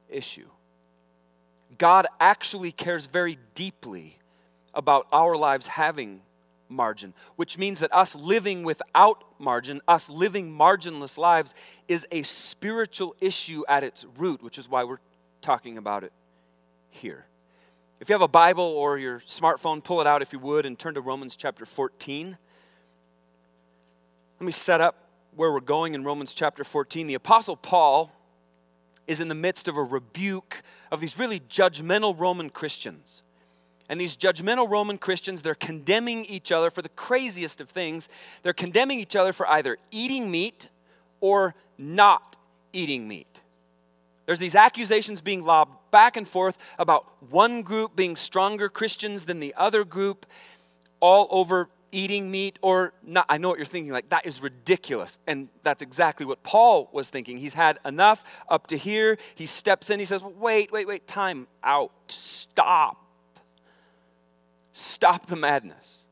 issue. 0.08 0.49
God 1.76 2.06
actually 2.20 2.73
cares 2.73 3.06
very 3.06 3.38
deeply 3.54 4.18
about 4.73 5.06
our 5.12 5.37
lives 5.37 5.66
having 5.66 6.20
margin, 6.68 7.14
which 7.37 7.58
means 7.58 7.80
that 7.80 7.92
us 7.94 8.14
living 8.14 8.62
without 8.62 9.25
margin, 9.38 9.80
us 9.88 10.08
living 10.08 10.50
marginless 10.50 11.18
lives, 11.18 11.54
is 11.88 12.06
a 12.11 12.23
spiritual 12.23 13.16
issue 13.20 13.64
at 13.68 13.82
its 13.85 14.06
root, 14.16 14.42
which 14.42 14.58
is 14.58 14.68
why 14.68 14.85
we're 14.85 14.99
talking 15.40 15.78
about 15.78 16.04
it 16.04 16.12
here. 16.90 17.26
If 18.00 18.09
you 18.09 18.14
have 18.14 18.23
a 18.23 18.28
Bible 18.28 18.64
or 18.64 18.97
your 18.97 19.21
smartphone, 19.21 19.83
pull 19.83 20.00
it 20.00 20.07
out 20.07 20.23
if 20.23 20.33
you 20.33 20.38
would 20.38 20.64
and 20.64 20.78
turn 20.78 20.95
to 20.95 21.00
Romans 21.00 21.37
chapter 21.37 21.64
14. 21.64 22.38
Let 24.38 24.45
me 24.45 24.52
set 24.52 24.81
up 24.81 25.09
where 25.35 25.52
we're 25.52 25.59
going 25.59 25.95
in 25.95 26.05
Romans 26.05 26.33
chapter 26.33 26.62
14. 26.62 27.09
The 27.09 27.14
Apostle 27.14 27.57
Paul 27.57 28.12
is 29.09 29.19
in 29.21 29.26
the 29.26 29.35
midst 29.35 29.67
of 29.67 29.76
a 29.76 29.83
rebuke 29.83 30.62
of 30.93 31.00
these 31.00 31.19
really 31.19 31.40
judgmental 31.40 32.17
Roman 32.17 32.50
Christians. 32.50 33.25
And 33.88 34.00
these 34.00 34.17
judgmental 34.17 34.71
Roman 34.71 34.99
Christians, 34.99 35.43
they're 35.43 35.57
condemning 35.57 36.25
each 36.26 36.52
other 36.52 36.71
for 36.71 36.83
the 36.83 36.90
craziest 36.90 37.61
of 37.61 37.69
things. 37.69 38.09
They're 38.45 38.52
condemning 38.52 39.00
each 39.00 39.17
other 39.17 39.33
for 39.33 39.49
either 39.49 39.76
eating 39.90 40.31
meat 40.31 40.69
or 41.21 41.57
not 41.76 42.37
eating 42.73 43.09
meat. 43.09 43.40
There's 44.28 44.38
these 44.38 44.54
accusations 44.54 45.23
being 45.23 45.42
lobbed 45.42 45.73
back 45.90 46.18
and 46.18 46.28
forth 46.28 46.58
about 46.78 47.06
one 47.30 47.62
group 47.62 47.97
being 47.97 48.14
stronger 48.14 48.68
Christians 48.68 49.25
than 49.25 49.40
the 49.40 49.54
other 49.56 49.85
group, 49.85 50.26
all 51.00 51.28
over 51.30 51.70
eating 51.92 52.30
meat 52.30 52.58
or 52.61 52.92
not. 53.02 53.25
I 53.30 53.38
know 53.38 53.49
what 53.49 53.56
you're 53.56 53.64
thinking, 53.64 53.90
like, 53.90 54.11
that 54.11 54.26
is 54.26 54.42
ridiculous. 54.42 55.18
And 55.26 55.49
that's 55.62 55.80
exactly 55.80 56.26
what 56.26 56.42
Paul 56.42 56.90
was 56.92 57.08
thinking. 57.08 57.38
He's 57.38 57.54
had 57.54 57.78
enough 57.87 58.23
up 58.50 58.66
to 58.66 58.76
here. 58.76 59.16
He 59.35 59.47
steps 59.47 59.88
in, 59.88 59.99
he 59.99 60.04
says, 60.04 60.23
Wait, 60.23 60.70
wait, 60.70 60.87
wait, 60.87 61.06
time 61.06 61.47
out. 61.64 61.90
Stop. 62.08 63.02
Stop 64.73 65.28
the 65.28 65.37
madness. 65.37 66.02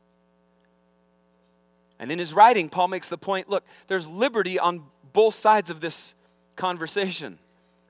And 1.99 2.11
in 2.11 2.19
his 2.19 2.33
writing, 2.33 2.71
Paul 2.71 2.89
makes 2.89 3.11
the 3.11 3.19
point 3.19 3.51
look, 3.51 3.67
there's 3.89 4.09
liberty 4.09 4.59
on 4.59 4.85
both 5.13 5.35
sides 5.35 5.69
of 5.69 5.83
this 5.83 6.15
conversation. 6.57 7.41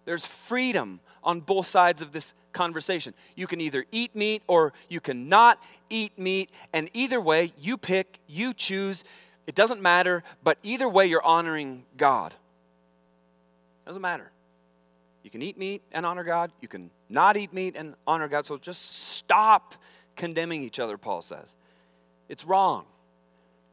There's 0.06 0.25
freedom 0.25 1.00
on 1.22 1.40
both 1.40 1.66
sides 1.66 2.00
of 2.00 2.12
this 2.12 2.32
conversation. 2.52 3.12
You 3.34 3.46
can 3.46 3.60
either 3.60 3.84
eat 3.92 4.16
meat 4.16 4.42
or 4.46 4.72
you 4.88 5.00
cannot 5.00 5.62
eat 5.90 6.18
meat. 6.18 6.50
And 6.72 6.88
either 6.94 7.20
way, 7.20 7.52
you 7.58 7.76
pick, 7.76 8.20
you 8.26 8.54
choose. 8.54 9.04
It 9.46 9.54
doesn't 9.54 9.82
matter, 9.82 10.22
but 10.42 10.56
either 10.62 10.88
way, 10.88 11.06
you're 11.06 11.25
honoring 11.25 11.84
God. 11.98 12.32
It 12.32 13.86
Doesn't 13.86 14.02
matter. 14.02 14.30
You 15.22 15.30
can 15.30 15.42
eat 15.42 15.58
meat 15.58 15.82
and 15.92 16.06
honor 16.06 16.25
God. 16.25 16.52
You 16.60 16.68
can 16.68 16.90
not 17.08 17.36
eat 17.36 17.52
meat 17.52 17.75
and 17.76 17.94
honor 18.06 18.28
God. 18.28 18.46
So 18.46 18.56
just 18.56 19.10
stop 19.16 19.75
condemning 20.14 20.62
each 20.62 20.78
other, 20.78 20.96
Paul 20.96 21.20
says. 21.20 21.56
It's 22.28 22.44
wrong. 22.44 22.86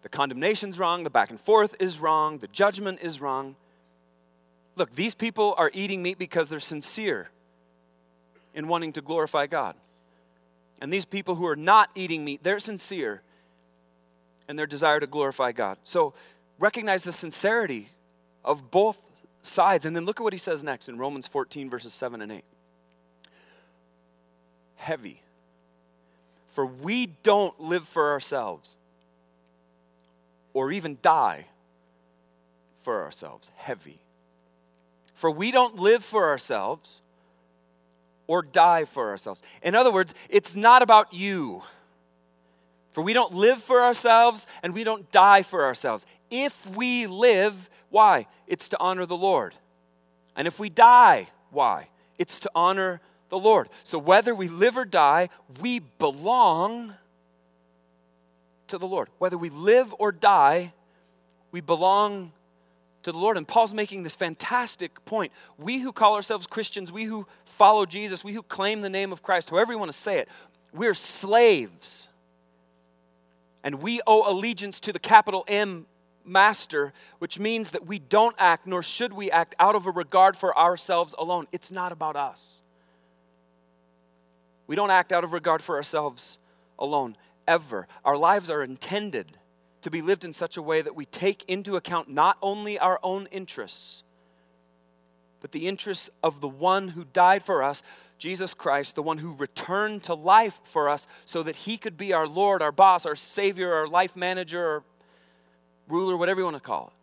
The 0.02 0.10
condemnation's 0.10 0.80
wrong. 0.80 1.04
The 1.04 1.10
back 1.10 1.30
and 1.30 1.40
forth 1.40 1.76
is 1.80 2.00
wrong. 2.00 2.40
The 2.40 2.48
judgment 2.48 3.00
is 3.02 3.22
wrong. 3.22 3.56
Look, 4.76 4.94
these 4.94 5.16
people 5.16 5.54
are 5.58 5.72
eating 5.74 6.02
meat 6.02 6.18
because 6.18 6.50
they're 6.50 6.60
sincere 6.60 7.30
in 8.54 8.68
wanting 8.68 8.94
to 8.94 9.02
glorify 9.02 9.48
God. 9.48 9.76
And 10.82 10.92
these 10.92 11.06
people 11.06 11.36
who 11.36 11.46
are 11.46 11.56
not 11.56 11.90
eating 11.96 12.26
meat, 12.26 12.44
they're 12.44 12.60
sincere 12.60 13.22
in 14.50 14.56
their 14.56 14.66
desire 14.66 15.00
to 15.00 15.08
glorify 15.08 15.52
God. 15.52 15.78
So 15.84 16.14
recognize 16.60 17.04
the 17.04 17.12
sincerity 17.12 17.90
of 18.44 18.72
both 18.72 19.02
sides. 19.42 19.86
And 19.86 19.96
then 19.96 20.06
look 20.06 20.20
at 20.20 20.24
what 20.24 20.34
he 20.34 20.40
says 20.40 20.64
next 20.64 20.90
in 20.90 20.98
Romans 20.98 21.28
14, 21.28 21.70
verses 21.70 21.94
7 21.94 22.22
and 22.22 22.32
8. 22.32 22.44
Heavy. 24.76 25.22
For 26.48 26.66
we 26.66 27.08
don't 27.24 27.60
live 27.60 27.88
for 27.88 28.12
ourselves 28.12 28.78
or 30.54 30.72
even 30.72 30.98
die 31.02 31.48
for 32.76 33.04
ourselves. 33.04 33.52
Heavy. 33.56 34.03
For 35.24 35.32
we 35.32 35.52
don't 35.52 35.78
live 35.78 36.04
for 36.04 36.28
ourselves 36.28 37.02
or 38.28 38.42
die 38.42 38.84
for 38.84 39.10
ourselves. 39.10 39.42
In 39.62 39.74
other 39.74 39.90
words, 39.90 40.14
it's 40.28 40.54
not 40.54 40.82
about 40.82 41.14
you. 41.14 41.64
For 42.90 43.02
we 43.02 43.14
don't 43.14 43.34
live 43.34 43.64
for 43.64 43.84
ourselves 43.84 44.48
and 44.62 44.74
we 44.74 44.84
don't 44.84 45.10
die 45.14 45.42
for 45.42 45.64
ourselves. 45.64 46.06
If 46.30 46.70
we 46.76 47.08
live, 47.08 47.70
why? 47.90 48.28
It's 48.48 48.68
to 48.68 48.78
honor 48.82 49.06
the 49.06 49.16
Lord. 49.16 49.56
And 50.36 50.46
if 50.46 50.60
we 50.60 50.68
die, 50.68 51.30
why? 51.52 51.88
It's 52.20 52.42
to 52.42 52.52
honor 52.54 53.00
the 53.30 53.40
Lord. 53.40 53.70
So 53.84 53.98
whether 53.98 54.36
we 54.36 54.50
live 54.50 54.76
or 54.76 54.84
die, 54.84 55.30
we 55.62 55.80
belong 55.80 56.96
to 58.68 58.78
the 58.78 58.88
Lord. 58.88 59.08
Whether 59.20 59.38
we 59.38 59.50
live 59.50 59.96
or 60.00 60.12
die, 60.12 60.74
we 61.54 61.62
belong 61.62 62.34
to 63.04 63.12
the 63.12 63.18
Lord. 63.18 63.38
And 63.38 63.48
Paul's 63.48 63.74
making 63.74 64.04
this 64.04 64.16
fantastic 64.16 65.04
point. 65.06 65.32
We 65.58 65.80
who 65.80 65.92
call 65.92 66.16
ourselves 66.16 66.48
Christians, 66.48 66.92
we 66.92 67.06
who 67.06 67.28
follow 67.46 67.86
Jesus, 67.86 68.24
we 68.24 68.34
who 68.34 68.44
claim 68.44 68.82
the 68.82 68.90
name 68.90 69.12
of 69.12 69.22
Christ, 69.22 69.50
however 69.50 69.74
you 69.74 69.80
want 69.80 69.92
to 69.92 69.98
say 69.98 70.18
it, 70.18 70.28
we're 70.74 70.94
slaves. 70.94 72.10
And 73.64 73.76
we 73.76 74.02
owe 74.08 74.30
allegiance 74.30 74.80
to 74.82 74.92
the 74.92 75.00
capital 75.00 75.46
M 75.48 75.86
master, 76.26 76.94
which 77.20 77.40
means 77.40 77.72
that 77.72 77.86
we 77.86 78.00
don't 78.00 78.36
act, 78.38 78.66
nor 78.66 78.82
should 78.82 79.14
we 79.14 79.30
act, 79.30 79.56
out 79.60 79.76
of 79.76 79.86
a 79.86 79.92
regard 79.92 80.36
for 80.36 80.58
ourselves 80.58 81.14
alone. 81.18 81.48
It's 81.52 81.72
not 81.72 81.92
about 81.92 82.16
us. 82.16 82.64
We 84.68 84.76
don't 84.76 84.92
act 84.92 85.12
out 85.12 85.24
of 85.24 85.34
regard 85.34 85.62
for 85.62 85.76
ourselves 85.76 86.40
alone, 86.80 87.18
ever. 87.48 87.88
Our 88.06 88.18
lives 88.18 88.50
are 88.50 88.64
intended 88.64 89.38
to 89.84 89.92
be 89.92 90.02
lived 90.02 90.26
in 90.26 90.34
such 90.34 90.58
a 90.58 90.62
way 90.62 90.82
that 90.82 90.96
we 90.96 91.06
take 91.06 91.44
into 91.48 91.76
account 91.76 92.10
not 92.10 92.38
only 92.42 92.80
our 92.80 93.00
own 93.04 93.28
interests, 93.32 94.04
but 95.42 95.52
the 95.52 95.68
interests 95.68 96.10
of 96.24 96.40
the 96.40 96.48
one 96.48 96.88
who 96.88 97.04
died 97.04 97.44
for 97.44 97.62
us, 97.62 97.84
Jesus 98.18 98.54
Christ, 98.54 98.96
the 98.96 99.04
one 99.04 99.18
who 99.18 99.34
returned 99.34 100.04
to 100.04 100.14
life 100.14 100.62
for 100.64 100.88
us 100.88 101.06
so 101.26 101.44
that 101.44 101.58
he 101.58 101.78
could 101.78 101.98
be 101.98 102.14
our 102.14 102.26
Lord, 102.26 102.62
our 102.62 102.72
boss, 102.72 103.06
our 103.06 103.16
Savior, 103.16 103.74
our 103.74 103.86
life 103.86 104.16
manager, 104.16 104.66
our 104.66 104.84
ruler, 105.90 106.16
whatever 106.16 106.40
you 106.40 106.46
want 106.46 106.56
to 106.56 106.62
call 106.62 106.88
it. 106.88 106.94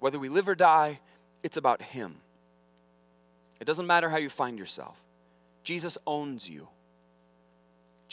Whether 0.00 0.18
we 0.18 0.30
live 0.30 0.48
or 0.48 0.54
die, 0.54 1.00
it's 1.42 1.58
about 1.58 1.82
him. 1.82 2.16
It 3.60 3.66
doesn't 3.66 3.86
matter 3.86 4.08
how 4.08 4.16
you 4.16 4.30
find 4.30 4.58
yourself, 4.58 5.02
Jesus 5.64 5.98
owns 6.06 6.48
you. 6.48 6.68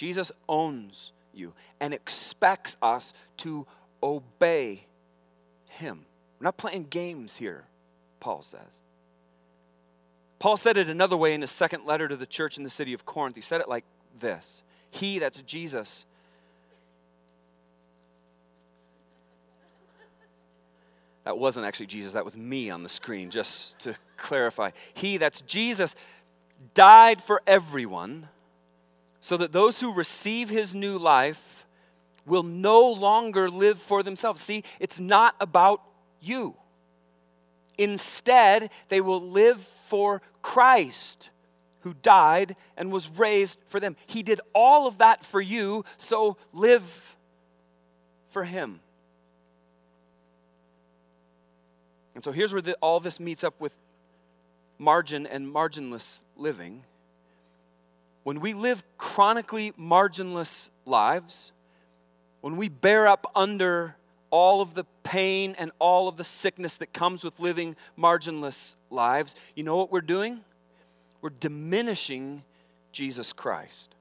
Jesus 0.01 0.31
owns 0.49 1.13
you 1.31 1.53
and 1.79 1.93
expects 1.93 2.75
us 2.81 3.13
to 3.37 3.67
obey 4.01 4.87
him. 5.67 6.05
We're 6.39 6.45
not 6.45 6.57
playing 6.57 6.87
games 6.89 7.37
here, 7.37 7.65
Paul 8.19 8.41
says. 8.41 8.81
Paul 10.39 10.57
said 10.57 10.79
it 10.79 10.89
another 10.89 11.15
way 11.15 11.35
in 11.35 11.41
his 11.41 11.51
second 11.51 11.85
letter 11.85 12.07
to 12.07 12.15
the 12.15 12.25
church 12.25 12.57
in 12.57 12.63
the 12.63 12.69
city 12.71 12.93
of 12.93 13.05
Corinth. 13.05 13.35
He 13.35 13.43
said 13.43 13.61
it 13.61 13.69
like 13.69 13.85
this 14.19 14.63
He, 14.89 15.19
that's 15.19 15.43
Jesus, 15.43 16.07
That 21.25 21.37
wasn't 21.37 21.67
actually 21.67 21.85
Jesus, 21.85 22.13
that 22.13 22.25
was 22.25 22.35
me 22.35 22.71
on 22.71 22.81
the 22.81 22.89
screen, 22.89 23.29
just 23.29 23.77
to 23.81 23.93
clarify. 24.17 24.71
He, 24.95 25.17
that's 25.17 25.43
Jesus, 25.43 25.95
died 26.73 27.21
for 27.21 27.43
everyone 27.45 28.29
so 29.21 29.37
that 29.37 29.53
those 29.53 29.79
who 29.79 29.93
receive 29.93 30.49
his 30.49 30.75
new 30.75 30.97
life 30.97 31.65
will 32.25 32.43
no 32.43 32.85
longer 32.85 33.49
live 33.49 33.79
for 33.79 34.03
themselves. 34.03 34.41
See, 34.41 34.63
it's 34.79 34.99
not 34.99 35.35
about 35.39 35.81
you. 36.19 36.55
Instead, 37.77 38.69
they 38.89 38.99
will 38.99 39.21
live 39.21 39.59
for 39.59 40.21
Christ 40.41 41.29
who 41.81 41.93
died 42.01 42.55
and 42.77 42.91
was 42.91 43.09
raised 43.09 43.59
for 43.65 43.79
them. 43.79 43.95
He 44.05 44.23
did 44.23 44.41
all 44.53 44.87
of 44.87 44.97
that 44.99 45.23
for 45.23 45.41
you, 45.41 45.83
so 45.97 46.37
live 46.53 47.15
for 48.27 48.43
him. 48.43 48.81
And 52.13 52.23
so 52.23 52.31
here's 52.31 52.53
where 52.53 52.61
the, 52.61 52.75
all 52.81 52.99
this 52.99 53.19
meets 53.19 53.43
up 53.43 53.59
with 53.59 53.77
margin 54.77 55.25
and 55.25 55.51
marginless 55.51 56.21
living. 56.35 56.83
When 58.23 58.39
we 58.39 58.53
live 58.53 58.83
chronically 58.97 59.71
marginless 59.73 60.69
lives, 60.85 61.51
when 62.41 62.55
we 62.55 62.69
bear 62.69 63.07
up 63.07 63.31
under 63.35 63.95
all 64.29 64.61
of 64.61 64.75
the 64.75 64.85
pain 65.03 65.55
and 65.57 65.71
all 65.79 66.07
of 66.07 66.17
the 66.17 66.23
sickness 66.23 66.77
that 66.77 66.93
comes 66.93 67.23
with 67.23 67.39
living 67.39 67.75
marginless 67.97 68.75
lives, 68.89 69.35
you 69.55 69.63
know 69.63 69.75
what 69.75 69.91
we're 69.91 70.01
doing? 70.01 70.41
We're 71.21 71.29
diminishing 71.29 72.43
Jesus 72.91 73.33
Christ. 73.33 73.95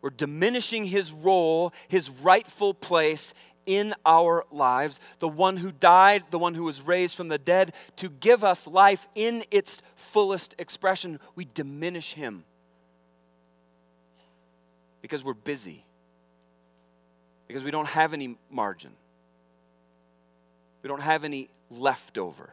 We're 0.00 0.10
diminishing 0.10 0.86
his 0.86 1.12
role, 1.12 1.72
his 1.88 2.10
rightful 2.10 2.74
place 2.74 3.32
in 3.64 3.94
our 4.04 4.44
lives, 4.52 5.00
the 5.18 5.28
one 5.28 5.56
who 5.56 5.72
died, 5.72 6.24
the 6.30 6.38
one 6.38 6.54
who 6.54 6.62
was 6.64 6.82
raised 6.82 7.16
from 7.16 7.28
the 7.28 7.38
dead 7.38 7.74
to 7.96 8.08
give 8.08 8.44
us 8.44 8.66
life 8.66 9.08
in 9.14 9.44
its 9.50 9.82
fullest 9.96 10.54
expression. 10.58 11.18
We 11.34 11.46
diminish 11.52 12.14
him 12.14 12.44
because 15.06 15.22
we're 15.22 15.34
busy, 15.34 15.84
because 17.46 17.62
we 17.62 17.70
don't 17.70 17.86
have 17.86 18.12
any 18.12 18.36
margin, 18.50 18.90
we 20.82 20.88
don't 20.88 21.00
have 21.00 21.22
any 21.22 21.48
leftover. 21.70 22.50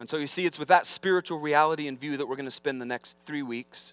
And 0.00 0.08
so 0.08 0.16
you 0.16 0.26
see, 0.26 0.46
it's 0.46 0.58
with 0.58 0.68
that 0.68 0.86
spiritual 0.86 1.38
reality 1.38 1.86
in 1.86 1.98
view 1.98 2.16
that 2.16 2.26
we're 2.26 2.36
going 2.36 2.46
to 2.46 2.50
spend 2.50 2.80
the 2.80 2.86
next 2.86 3.18
three 3.26 3.42
weeks 3.42 3.92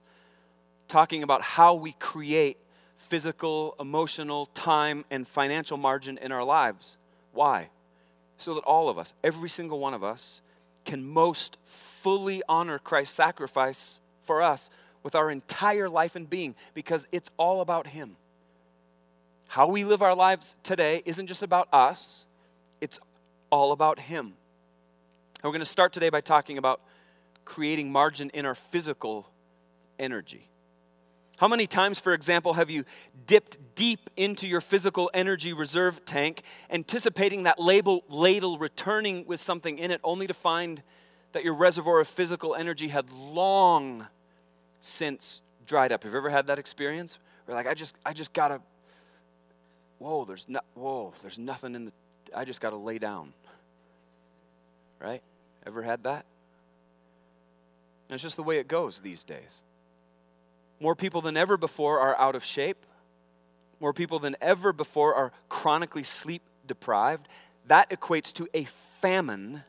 talking 0.88 1.24
about 1.24 1.42
how 1.42 1.74
we 1.74 1.92
create 2.00 2.56
physical, 2.96 3.76
emotional, 3.78 4.46
time, 4.46 5.04
and 5.12 5.28
financial 5.28 5.76
margin 5.76 6.18
in 6.20 6.32
our 6.32 6.46
lives. 6.46 6.96
Why? 7.34 7.68
So 8.38 8.54
that 8.54 8.62
all 8.62 8.88
of 8.88 8.98
us, 8.98 9.14
every 9.26 9.50
single 9.50 9.80
one 9.80 9.94
of 9.94 10.06
us, 10.06 10.42
can 10.86 11.04
most 11.04 11.58
fully 11.66 12.42
honor 12.48 12.80
Christ's 12.80 13.14
sacrifice 13.14 14.00
for 14.22 14.42
us 14.42 14.70
with 15.06 15.14
our 15.14 15.30
entire 15.30 15.88
life 15.88 16.16
and 16.16 16.28
being 16.28 16.56
because 16.74 17.08
it's 17.12 17.30
all 17.38 17.62
about 17.62 17.86
Him. 17.86 18.18
How 19.48 19.68
we 19.68 19.86
live 19.86 20.02
our 20.02 20.16
lives 20.16 20.56
today 20.64 21.04
isn't 21.06 21.28
just 21.28 21.44
about 21.44 21.70
us, 21.72 22.26
it's 22.82 23.00
all 23.52 23.72
about 23.72 24.00
Him. 24.00 24.26
And 24.26 25.44
we're 25.44 25.52
going 25.52 25.60
to 25.60 25.66
start 25.66 25.94
today 25.94 26.10
by 26.10 26.22
talking 26.22 26.58
about 26.58 26.82
creating 27.46 27.92
margin 27.92 28.32
in 28.32 28.48
our 28.48 28.56
physical 28.56 29.30
energy. 30.00 30.50
How 31.38 31.48
many 31.48 31.68
times, 31.68 32.00
for 32.00 32.14
example, 32.16 32.54
have 32.54 32.72
you 32.72 32.84
dipped 33.28 33.60
deep 33.76 34.10
into 34.18 34.48
your 34.48 34.62
physical 34.62 35.12
energy 35.14 35.54
reserve 35.54 36.04
tank, 36.06 36.42
anticipating 36.72 37.44
that 37.44 37.60
label, 37.60 38.04
ladle 38.10 38.58
returning 38.58 39.28
with 39.28 39.40
something 39.40 39.78
in 39.78 39.92
it, 39.92 40.02
only 40.04 40.26
to 40.26 40.34
find 40.34 40.82
that 41.34 41.44
your 41.44 41.54
reservoir 41.54 42.00
of 42.00 42.08
physical 42.08 42.56
energy 42.56 42.88
had 42.88 43.12
long 43.12 44.08
since 44.86 45.42
dried 45.66 45.92
up. 45.92 46.04
Have 46.04 46.14
you 46.14 46.18
ever 46.18 46.30
had 46.30 46.48
that 46.48 46.60
experience? 46.60 47.20
Where 47.46 47.56
like 47.56 47.68
I 47.68 47.74
just 47.74 47.96
I 48.06 48.14
just 48.14 48.34
gotta 48.34 48.62
whoa, 49.98 50.26
there's 50.26 50.48
no 50.48 50.60
whoa, 50.76 51.14
there's 51.22 51.40
nothing 51.40 51.76
in 51.76 51.86
the 51.86 51.92
I 52.34 52.46
just 52.46 52.62
gotta 52.62 52.76
lay 52.76 52.98
down. 52.98 53.34
Right? 55.00 55.22
Ever 55.66 55.82
had 55.82 56.04
that? 56.04 56.26
And 58.08 58.16
it's 58.16 58.24
just 58.24 58.36
the 58.36 58.44
way 58.44 58.58
it 58.58 58.68
goes 58.68 59.00
these 59.00 59.24
days. 59.24 59.64
More 60.80 60.96
people 60.96 61.22
than 61.22 61.36
ever 61.36 61.58
before 61.58 62.00
are 62.00 62.18
out 62.20 62.36
of 62.36 62.44
shape. 62.44 62.86
More 63.80 63.94
people 63.94 64.20
than 64.20 64.36
ever 64.40 64.72
before 64.72 65.16
are 65.16 65.32
chronically 65.50 66.04
sleep 66.04 66.44
deprived. 66.68 67.28
That 67.68 67.90
equates 67.90 68.32
to 68.34 68.48
a 68.54 68.66
famine 68.66 69.64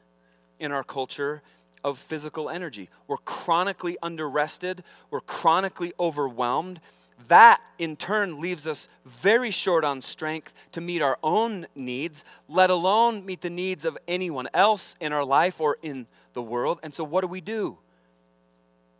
in 0.58 0.72
our 0.72 0.84
culture 0.84 1.42
of 1.86 1.96
physical 1.96 2.50
energy. 2.50 2.90
We're 3.06 3.16
chronically 3.18 3.96
underrested, 4.02 4.80
we're 5.08 5.20
chronically 5.20 5.92
overwhelmed. 6.00 6.80
That 7.28 7.62
in 7.78 7.96
turn 7.96 8.40
leaves 8.40 8.66
us 8.66 8.88
very 9.06 9.52
short 9.52 9.84
on 9.84 10.02
strength 10.02 10.52
to 10.72 10.80
meet 10.80 11.00
our 11.00 11.16
own 11.22 11.66
needs, 11.76 12.24
let 12.48 12.70
alone 12.70 13.24
meet 13.24 13.40
the 13.40 13.50
needs 13.50 13.84
of 13.84 13.96
anyone 14.06 14.48
else 14.52 14.96
in 15.00 15.12
our 15.12 15.24
life 15.24 15.60
or 15.60 15.78
in 15.80 16.06
the 16.34 16.42
world. 16.42 16.80
And 16.82 16.92
so, 16.92 17.04
what 17.04 17.20
do 17.20 17.28
we 17.28 17.40
do? 17.40 17.78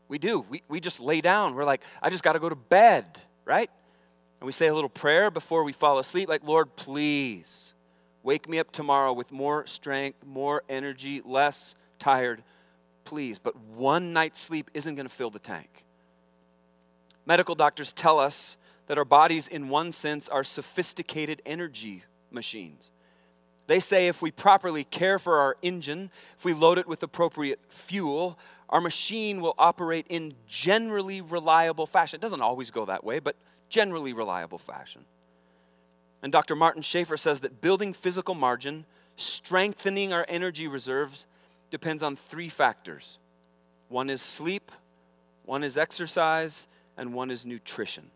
We 0.08 0.18
do. 0.18 0.46
We, 0.48 0.62
we 0.68 0.78
just 0.78 1.00
lay 1.00 1.20
down. 1.20 1.56
We're 1.56 1.64
like, 1.64 1.82
I 2.00 2.08
just 2.08 2.22
got 2.22 2.34
to 2.34 2.38
go 2.38 2.48
to 2.48 2.54
bed, 2.54 3.04
right? 3.44 3.68
And 4.40 4.46
we 4.46 4.52
say 4.52 4.68
a 4.68 4.74
little 4.74 4.88
prayer 4.88 5.30
before 5.30 5.64
we 5.64 5.72
fall 5.72 5.98
asleep, 5.98 6.28
like, 6.28 6.44
Lord, 6.44 6.76
please 6.76 7.74
wake 8.22 8.48
me 8.48 8.60
up 8.60 8.70
tomorrow 8.70 9.12
with 9.12 9.32
more 9.32 9.66
strength, 9.66 10.24
more 10.24 10.62
energy, 10.68 11.20
less 11.24 11.74
tired, 11.98 12.42
please. 13.06 13.38
But 13.38 13.56
one 13.56 14.12
night's 14.12 14.40
sleep 14.40 14.70
isn't 14.74 14.94
going 14.94 15.08
to 15.08 15.14
fill 15.14 15.30
the 15.30 15.38
tank. 15.38 15.84
Medical 17.24 17.54
doctors 17.54 17.92
tell 17.92 18.18
us 18.18 18.58
that 18.86 18.98
our 18.98 19.04
bodies, 19.04 19.48
in 19.48 19.68
one 19.68 19.92
sense, 19.92 20.28
are 20.28 20.44
sophisticated 20.44 21.40
energy 21.46 22.04
machines. 22.30 22.90
They 23.66 23.80
say 23.80 24.06
if 24.06 24.22
we 24.22 24.30
properly 24.30 24.84
care 24.84 25.18
for 25.18 25.38
our 25.40 25.56
engine, 25.62 26.10
if 26.36 26.44
we 26.44 26.52
load 26.52 26.78
it 26.78 26.86
with 26.86 27.02
appropriate 27.02 27.60
fuel, 27.68 28.38
our 28.68 28.80
machine 28.80 29.40
will 29.40 29.54
operate 29.58 30.06
in 30.08 30.34
generally 30.46 31.20
reliable 31.20 31.86
fashion. 31.86 32.18
It 32.18 32.22
doesn't 32.22 32.42
always 32.42 32.70
go 32.70 32.84
that 32.84 33.02
way, 33.02 33.18
but 33.18 33.36
generally 33.68 34.12
reliable 34.12 34.58
fashion. 34.58 35.04
And 36.22 36.32
Dr. 36.32 36.54
Martin 36.54 36.82
Schaefer 36.82 37.16
says 37.16 37.40
that 37.40 37.60
building 37.60 37.92
physical 37.92 38.34
margin, 38.34 38.86
strengthening 39.16 40.12
our 40.12 40.26
energy 40.28 40.68
reserves, 40.68 41.26
depends 41.70 42.02
on 42.02 42.16
three 42.16 42.48
factors 42.48 43.18
one 43.88 44.10
is 44.10 44.20
sleep, 44.20 44.72
one 45.44 45.62
is 45.62 45.78
exercise, 45.78 46.66
and 46.96 47.14
one 47.14 47.30
is 47.30 47.46
nutrition. 47.46 48.10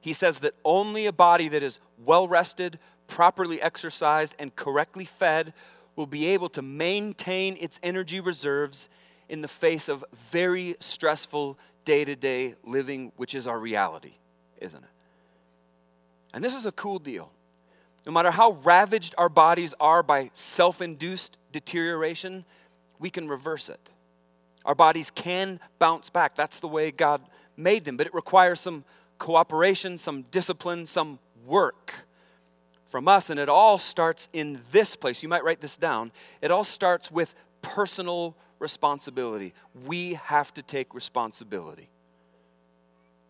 He 0.00 0.14
says 0.14 0.40
that 0.40 0.54
only 0.64 1.04
a 1.04 1.12
body 1.12 1.48
that 1.48 1.62
is 1.62 1.78
well 2.02 2.26
rested, 2.26 2.78
properly 3.06 3.60
exercised, 3.60 4.34
and 4.38 4.56
correctly 4.56 5.04
fed 5.04 5.52
will 5.96 6.06
be 6.06 6.28
able 6.28 6.48
to 6.48 6.62
maintain 6.62 7.58
its 7.60 7.78
energy 7.82 8.20
reserves 8.20 8.88
in 9.28 9.42
the 9.42 9.48
face 9.48 9.88
of 9.88 10.04
very 10.14 10.76
stressful 10.80 11.58
day 11.84 12.04
to 12.04 12.16
day 12.16 12.54
living, 12.64 13.12
which 13.16 13.34
is 13.34 13.46
our 13.46 13.58
reality, 13.58 14.12
isn't 14.60 14.82
it? 14.82 14.90
And 16.32 16.42
this 16.42 16.54
is 16.54 16.64
a 16.64 16.72
cool 16.72 16.98
deal. 16.98 17.30
No 18.06 18.12
matter 18.12 18.30
how 18.30 18.52
ravaged 18.62 19.14
our 19.18 19.28
bodies 19.28 19.74
are 19.78 20.02
by 20.02 20.30
self 20.32 20.80
induced 20.80 21.38
deterioration, 21.52 22.44
we 22.98 23.10
can 23.10 23.28
reverse 23.28 23.68
it. 23.68 23.90
Our 24.64 24.74
bodies 24.74 25.10
can 25.10 25.60
bounce 25.78 26.10
back. 26.10 26.36
That's 26.36 26.60
the 26.60 26.68
way 26.68 26.90
God 26.90 27.22
made 27.56 27.84
them, 27.84 27.96
but 27.96 28.06
it 28.06 28.14
requires 28.14 28.60
some 28.60 28.84
cooperation, 29.18 29.98
some 29.98 30.22
discipline, 30.30 30.86
some 30.86 31.18
work 31.46 32.06
from 32.86 33.08
us. 33.08 33.30
And 33.30 33.38
it 33.38 33.48
all 33.48 33.78
starts 33.78 34.28
in 34.32 34.60
this 34.72 34.96
place. 34.96 35.22
You 35.22 35.28
might 35.28 35.44
write 35.44 35.60
this 35.60 35.76
down. 35.76 36.12
It 36.40 36.50
all 36.50 36.64
starts 36.64 37.10
with 37.10 37.34
personal 37.62 38.34
responsibility. 38.58 39.54
We 39.86 40.14
have 40.14 40.52
to 40.54 40.62
take 40.62 40.94
responsibility. 40.94 41.88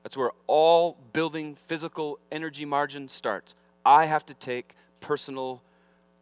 That's 0.02 0.16
where 0.16 0.30
all 0.46 0.96
building 1.12 1.54
physical 1.54 2.18
energy 2.32 2.64
margin 2.64 3.08
starts. 3.08 3.54
I 3.84 4.06
have 4.06 4.24
to 4.26 4.34
take 4.34 4.74
personal 5.00 5.62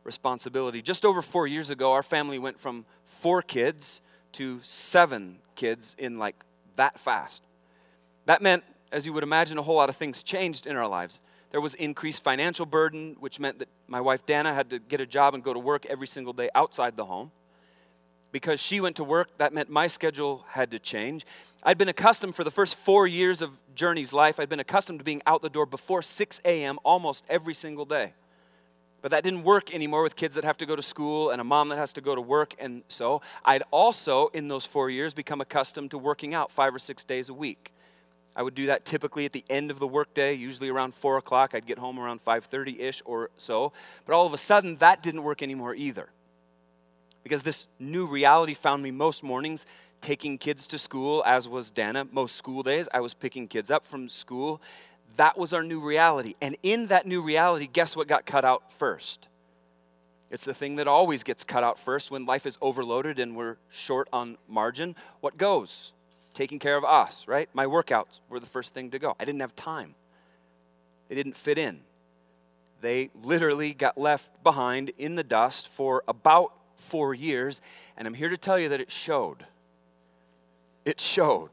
responsibility. 0.05 0.81
Just 0.81 1.05
over 1.05 1.23
four 1.23 1.47
years 1.47 1.71
ago, 1.71 1.93
our 1.93 2.03
family 2.03 2.39
went 2.39 2.59
from 2.59 2.85
four 3.05 3.43
kids 3.43 4.01
to 4.33 4.61
seven 4.63 5.39
kids 5.55 5.97
in 5.99 6.19
like 6.19 6.45
that 6.77 6.99
fast. 6.99 7.43
That 8.27 8.43
meant, 8.43 8.65
as 8.93 9.07
you 9.07 9.13
would 9.13 9.23
imagine, 9.23 9.59
a 9.59 9.63
whole 9.63 9.77
lot 9.77 9.89
of 9.89 9.97
things 9.97 10.23
changed 10.23 10.67
in 10.67 10.77
our 10.77 10.87
lives. 10.87 11.21
There 11.51 11.61
was 11.61 11.75
increased 11.75 12.23
financial 12.23 12.67
burden, 12.67 13.17
which 13.21 13.41
meant 13.41 13.59
that 13.59 13.69
my 13.87 14.01
wife 14.01 14.27
Dana 14.27 14.55
had 14.55 14.71
to 14.71 14.79
get 14.79 15.01
a 15.01 15.07
job 15.07 15.35
and 15.35 15.43
go 15.43 15.53
to 15.53 15.59
work 15.59 15.87
every 15.87 16.07
single 16.07 16.33
day 16.33 16.51
outside 16.55 16.97
the 16.97 17.07
home 17.07 17.31
because 18.33 18.61
she 18.61 18.81
went 18.81 18.97
to 18.97 19.05
work, 19.05 19.37
that 19.39 19.53
meant 19.53 19.71
my 19.71 19.87
schedule 19.87 20.45
had 20.49 20.71
to 20.71 20.79
change. 20.79 21.25
I'd 21.63 21.79
been 21.79 21.89
accustomed 21.89 22.35
for 22.35 22.45
the 22.45 22.51
first 22.51 22.77
four 22.77 23.07
years 23.07 23.43
of 23.43 23.59
Journey's 23.75 24.13
life, 24.13 24.39
I'd 24.39 24.49
been 24.49 24.61
accustomed 24.61 25.01
to 25.01 25.05
being 25.05 25.23
out 25.27 25.43
the 25.43 25.51
door 25.51 25.67
before 25.67 26.03
6 26.03 26.41
a.m. 26.45 26.79
almost 26.85 27.25
every 27.29 27.55
single 27.55 27.85
day. 27.85 28.15
But 29.01 29.13
that 29.13 29.23
didn't 29.23 29.45
work 29.45 29.73
anymore 29.73 30.03
with 30.03 30.17
kids 30.17 30.35
that 30.35 30.45
have 30.45 30.57
to 30.59 30.67
go 30.67 30.75
to 30.75 30.83
school 30.83 31.31
and 31.31 31.41
a 31.41 31.45
mom 31.45 31.69
that 31.69 31.79
has 31.79 31.93
to 31.95 32.01
go 32.01 32.15
to 32.15 32.21
work. 32.21 32.55
And 32.59 32.83
so 32.89 33.23
I'd 33.45 33.63
also, 33.71 34.29
in 34.29 34.49
those 34.49 34.65
four 34.65 34.91
years, 34.91 35.15
become 35.15 35.41
accustomed 35.41 35.93
to 35.93 35.99
working 35.99 36.35
out 36.35 36.51
five 36.51 36.75
or 36.75 36.81
six 36.81 37.05
days 37.05 37.29
a 37.29 37.35
week. 37.35 37.73
I 38.35 38.43
would 38.43 38.55
do 38.55 38.67
that 38.67 38.85
typically 38.85 39.25
at 39.25 39.33
the 39.33 39.45
end 39.49 39.71
of 39.71 39.79
the 39.79 39.87
workday, 39.87 40.35
usually 40.35 40.69
around 40.69 40.95
four 40.95 41.17
o'clock. 41.17 41.55
I'd 41.55 41.67
get 41.67 41.79
home 41.79 41.99
around 41.99 42.25
5:30-ish 42.25 43.03
or 43.05 43.31
so. 43.37 43.73
But 44.05 44.15
all 44.15 44.27
of 44.27 44.35
a 44.35 44.37
sudden, 44.37 44.77
that 44.77 45.03
didn't 45.03 45.23
work 45.23 45.43
anymore 45.43 45.75
either 45.75 46.11
because 47.29 47.43
this 47.43 47.69
new 47.79 48.07
reality 48.07 48.55
found 48.55 48.83
me 48.83 48.91
most 48.91 49.23
mornings 49.23 49.67
taking 50.01 50.39
kids 50.39 50.67
to 50.69 50.79
school, 50.79 51.23
as 51.27 51.49
was 51.49 51.71
Dana. 51.71 52.07
Most 52.11 52.37
school 52.37 52.63
days, 52.63 52.89
I 52.93 53.01
was 53.01 53.15
picking 53.15 53.49
kids 53.49 53.71
up 53.71 53.85
from 53.85 54.09
school. 54.09 54.61
That 55.17 55.37
was 55.37 55.53
our 55.53 55.63
new 55.63 55.81
reality. 55.81 56.35
And 56.41 56.57
in 56.63 56.87
that 56.87 57.07
new 57.07 57.23
reality, 57.23 57.69
guess 57.71 57.97
what 57.97 58.07
got 58.07 58.27
cut 58.27 58.45
out 58.45 58.71
first? 58.71 59.29
It's 60.31 60.45
the 60.45 60.55
thing 60.55 60.77
that 60.77 60.87
always 60.87 61.23
gets 61.23 61.43
cut 61.43 61.65
out 61.65 61.79
first 61.79 62.11
when 62.11 62.27
life 62.27 62.47
is 62.47 62.59
overloaded 62.61 63.19
and 63.19 63.35
we're 63.35 63.57
short 63.71 64.09
on 64.13 64.37
margin. 64.47 64.95
What 65.21 65.39
goes? 65.39 65.93
Taking 66.35 66.59
care 66.59 66.77
of 66.77 66.85
us, 66.85 67.27
right? 67.27 67.49
My 67.55 67.65
workouts 67.65 68.21
were 68.29 68.39
the 68.39 68.47
first 68.47 68.75
thing 68.75 68.91
to 68.91 68.99
go. 68.99 69.17
I 69.19 69.25
didn't 69.25 69.41
have 69.41 69.57
time, 69.57 69.95
they 71.09 71.15
didn't 71.15 71.37
fit 71.37 71.59
in. 71.59 71.81
They 72.81 73.11
literally 73.21 73.75
got 73.75 73.99
left 73.99 74.45
behind 74.45 74.93
in 74.99 75.17
the 75.17 75.25
dust 75.25 75.67
for 75.67 76.05
about 76.07 76.53
four 76.77 77.13
years, 77.13 77.61
and 77.97 78.07
I'm 78.07 78.15
here 78.15 78.29
to 78.29 78.37
tell 78.37 78.57
you 78.57 78.69
that 78.69 78.81
it 78.81 78.91
showed. 78.91 79.47
It 80.89 81.01
showed. 81.03 81.51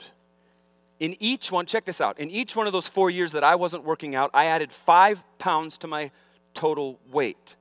In 0.98 1.18
each 1.20 1.52
one, 1.52 1.66
check 1.66 1.84
this 1.84 2.00
out, 2.00 2.18
in 2.18 2.32
each 2.32 2.56
one 2.56 2.68
of 2.68 2.74
those 2.74 2.88
four 2.88 3.10
years 3.10 3.34
that 3.34 3.44
I 3.44 3.56
wasn't 3.56 3.84
working 3.84 4.16
out, 4.16 4.32
I 4.34 4.46
added 4.46 4.72
five 4.72 5.26
pounds 5.40 5.78
to 5.80 5.88
my 5.88 6.12
total 6.54 7.02
weight. 7.12 7.58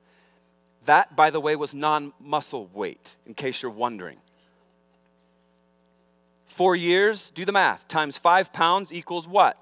That, 0.85 1.17
by 1.17 1.31
the 1.31 1.41
way, 1.41 1.57
was 1.57 1.75
non 1.75 2.13
muscle 2.17 2.69
weight, 2.73 3.17
in 3.25 3.33
case 3.33 3.61
you're 3.61 3.73
wondering. 3.73 4.19
Four 6.45 6.77
years, 6.77 7.29
do 7.29 7.43
the 7.43 7.51
math, 7.51 7.89
times 7.89 8.15
five 8.15 8.53
pounds 8.53 8.93
equals 8.93 9.27
what? 9.27 9.61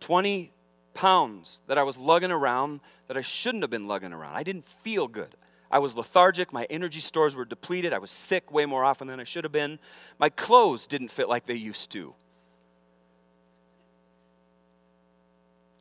20 0.00 0.52
pounds 0.92 1.62
that 1.66 1.78
I 1.78 1.82
was 1.82 1.96
lugging 1.96 2.30
around 2.30 2.80
that 3.06 3.16
I 3.16 3.22
shouldn't 3.22 3.62
have 3.62 3.70
been 3.70 3.88
lugging 3.88 4.12
around. 4.12 4.36
I 4.36 4.42
didn't 4.42 4.66
feel 4.66 5.08
good. 5.08 5.34
I 5.70 5.78
was 5.78 5.94
lethargic. 5.94 6.52
My 6.52 6.66
energy 6.70 7.00
stores 7.00 7.36
were 7.36 7.44
depleted. 7.44 7.92
I 7.92 7.98
was 7.98 8.10
sick 8.10 8.50
way 8.52 8.66
more 8.66 8.84
often 8.84 9.06
than 9.06 9.20
I 9.20 9.24
should 9.24 9.44
have 9.44 9.52
been. 9.52 9.78
My 10.18 10.30
clothes 10.30 10.86
didn't 10.86 11.08
fit 11.08 11.28
like 11.28 11.44
they 11.44 11.54
used 11.54 11.90
to. 11.92 12.14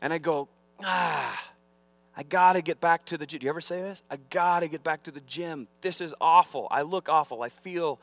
And 0.01 0.13
I 0.13 0.17
go, 0.17 0.49
ah, 0.83 1.51
I 2.15 2.23
got 2.23 2.53
to 2.53 2.61
get 2.61 2.79
back 2.79 3.05
to 3.05 3.17
the 3.17 3.25
gym. 3.25 3.39
Do 3.39 3.45
you 3.45 3.49
ever 3.49 3.61
say 3.61 3.81
this? 3.81 4.03
I 4.11 4.17
got 4.29 4.59
to 4.61 4.67
get 4.67 4.83
back 4.83 5.03
to 5.03 5.11
the 5.11 5.21
gym. 5.21 5.67
This 5.81 6.01
is 6.01 6.13
awful. 6.19 6.67
I 6.69 6.81
look 6.81 7.09
awful. 7.09 7.41
I 7.41 7.49
feel 7.49 7.99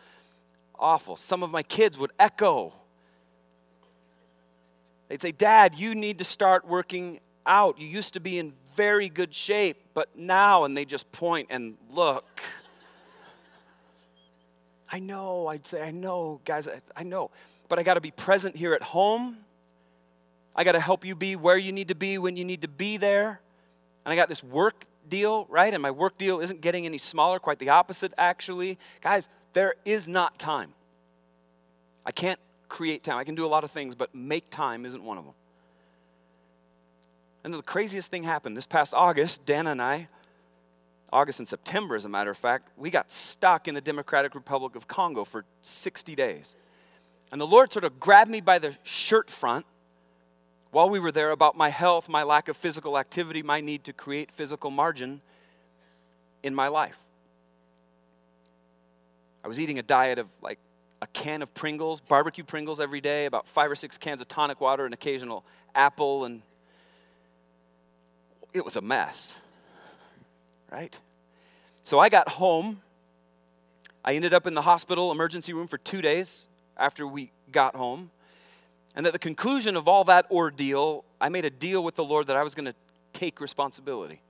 awful. 0.79 1.17
Some 1.17 1.43
of 1.43 1.51
my 1.51 1.63
kids 1.63 1.99
would 1.99 2.13
echo. 2.19 2.73
They'd 5.09 5.21
say, 5.21 5.33
Dad, 5.33 5.75
you 5.75 5.95
need 5.95 6.19
to 6.19 6.25
start 6.25 6.67
working 6.67 7.21
out. 7.47 7.79
You 7.79 7.87
used 7.87 8.15
to 8.15 8.21
be 8.21 8.39
in 8.39 8.53
very 8.75 9.09
good 9.09 9.35
shape, 9.35 9.77
but 9.95 10.17
now, 10.17 10.65
and 10.65 10.77
they 10.77 10.85
just 10.85 11.11
point 11.13 11.49
and 11.51 11.77
look. 11.91 12.43
I 14.91 14.99
know, 14.99 15.49
I'd 15.49 15.67
say, 15.67 15.87
I 15.87 15.91
know, 15.91 16.41
guys, 16.45 16.69
I, 16.69 16.81
I 16.97 17.03
know. 17.03 17.31
But 17.69 17.79
I 17.79 17.83
got 17.83 17.95
to 17.95 18.01
be 18.01 18.11
present 18.11 18.57
here 18.57 18.75
at 18.75 18.83
home. 18.83 19.39
I 20.55 20.65
got 20.65 20.73
to 20.73 20.81
help 20.81 21.05
you 21.05 21.17
be 21.17 21.35
where 21.35 21.57
you 21.57 21.73
need 21.73 21.89
to 21.89 21.95
be 21.95 22.19
when 22.19 22.37
you 22.37 22.45
need 22.45 22.63
to 22.63 22.69
be 22.69 22.97
there. 22.97 23.41
And 24.05 24.13
I 24.13 24.17
got 24.17 24.29
this 24.29 24.45
work 24.45 24.85
deal, 25.09 25.47
right? 25.49 25.73
And 25.73 25.83
my 25.83 25.91
work 25.91 26.19
deal 26.19 26.41
isn't 26.41 26.61
getting 26.61 26.87
any 26.87 26.99
smaller, 26.99 27.39
quite 27.39 27.59
the 27.59 27.71
opposite, 27.71 28.13
actually. 28.17 28.79
Guys, 29.01 29.29
there 29.53 29.75
is 29.85 30.09
not 30.09 30.39
time. 30.39 30.75
I 32.07 32.13
can't 32.13 32.39
create 32.69 33.03
time. 33.03 33.19
I 33.19 33.25
can 33.25 33.35
do 33.35 33.47
a 33.47 33.49
lot 33.49 33.65
of 33.65 33.71
things, 33.71 33.95
but 33.95 34.15
make 34.15 34.51
time 34.51 34.85
isn't 34.85 35.03
one 35.03 35.19
of 35.19 35.25
them. 35.25 35.35
And 37.45 37.53
the 37.53 37.63
craziest 37.63 38.11
thing 38.11 38.23
happened 38.23 38.57
this 38.57 38.67
past 38.67 38.95
August, 38.95 39.45
Dana 39.45 39.73
and 39.73 39.83
I, 39.83 40.09
August 41.13 41.39
and 41.39 41.47
September, 41.47 41.95
as 41.95 42.07
a 42.07 42.09
matter 42.09 42.31
of 42.31 42.39
fact, 42.39 42.71
we 42.77 42.91
got 42.91 43.13
stuck 43.13 43.69
in 43.69 43.75
the 43.75 43.81
Democratic 43.81 44.35
Republic 44.35 44.75
of 44.75 44.89
Congo 44.89 45.25
for 45.25 45.45
60 45.63 46.15
days. 46.17 46.57
And 47.31 47.41
the 47.41 47.47
Lord 47.47 47.73
sort 47.73 47.85
of 47.85 48.01
grabbed 48.01 48.31
me 48.31 48.41
by 48.41 48.59
the 48.59 48.77
shirt 48.83 49.31
front 49.31 49.67
while 50.71 50.89
we 50.89 50.99
were 50.99 51.13
there 51.13 51.31
about 51.31 51.57
my 51.57 51.69
health, 51.69 52.09
my 52.09 52.25
lack 52.25 52.49
of 52.49 52.57
physical 52.57 52.99
activity, 52.99 53.43
my 53.43 53.61
need 53.61 53.85
to 53.85 53.93
create 53.93 54.33
physical 54.33 54.71
margin 54.73 55.21
in 56.43 56.55
my 56.55 56.67
life. 56.67 56.99
I 59.45 59.49
was 59.49 59.61
eating 59.61 59.79
a 59.79 59.83
diet 59.83 60.19
of 60.19 60.29
like 60.43 60.59
a 61.01 61.07
can 61.09 61.43
of 61.43 61.55
Pringles, 61.55 62.01
barbecue 62.01 62.43
Pringles 62.43 62.81
every 62.81 63.01
day, 63.01 63.27
about 63.27 63.47
five 63.47 63.71
or 63.71 63.77
six 63.77 63.99
cans 63.99 64.21
of 64.21 64.27
tonic 64.27 64.61
water, 64.61 64.87
an 64.87 64.93
occasional 64.93 65.45
apple, 65.75 66.25
and 66.25 66.43
it 68.55 68.65
was 68.65 68.77
a 68.77 68.81
mess, 68.81 69.39
right? 70.71 70.99
So 71.83 71.99
I 71.99 72.09
got 72.09 72.29
home. 72.31 72.81
I 74.05 74.15
ended 74.15 74.33
up 74.33 74.47
in 74.47 74.55
the 74.55 74.63
hospital 74.63 75.11
emergency 75.11 75.53
room 75.53 75.67
for 75.67 75.77
two 75.77 76.01
days 76.01 76.49
after 76.77 77.07
we 77.07 77.33
got 77.51 77.75
home. 77.75 78.11
And 78.95 79.07
at 79.07 79.13
the 79.13 79.19
conclusion 79.19 79.77
of 79.77 79.89
all 79.89 80.05
that 80.05 80.31
ordeal, 80.31 81.05
I 81.21 81.29
made 81.29 81.45
a 81.45 81.51
deal 81.51 81.83
with 81.83 81.97
the 81.97 82.05
Lord 82.05 82.29
that 82.29 82.37
I 82.37 82.45
was 82.45 82.55
going 82.55 82.67
to 82.67 82.75
take 83.13 83.41
responsibility. 83.41 84.21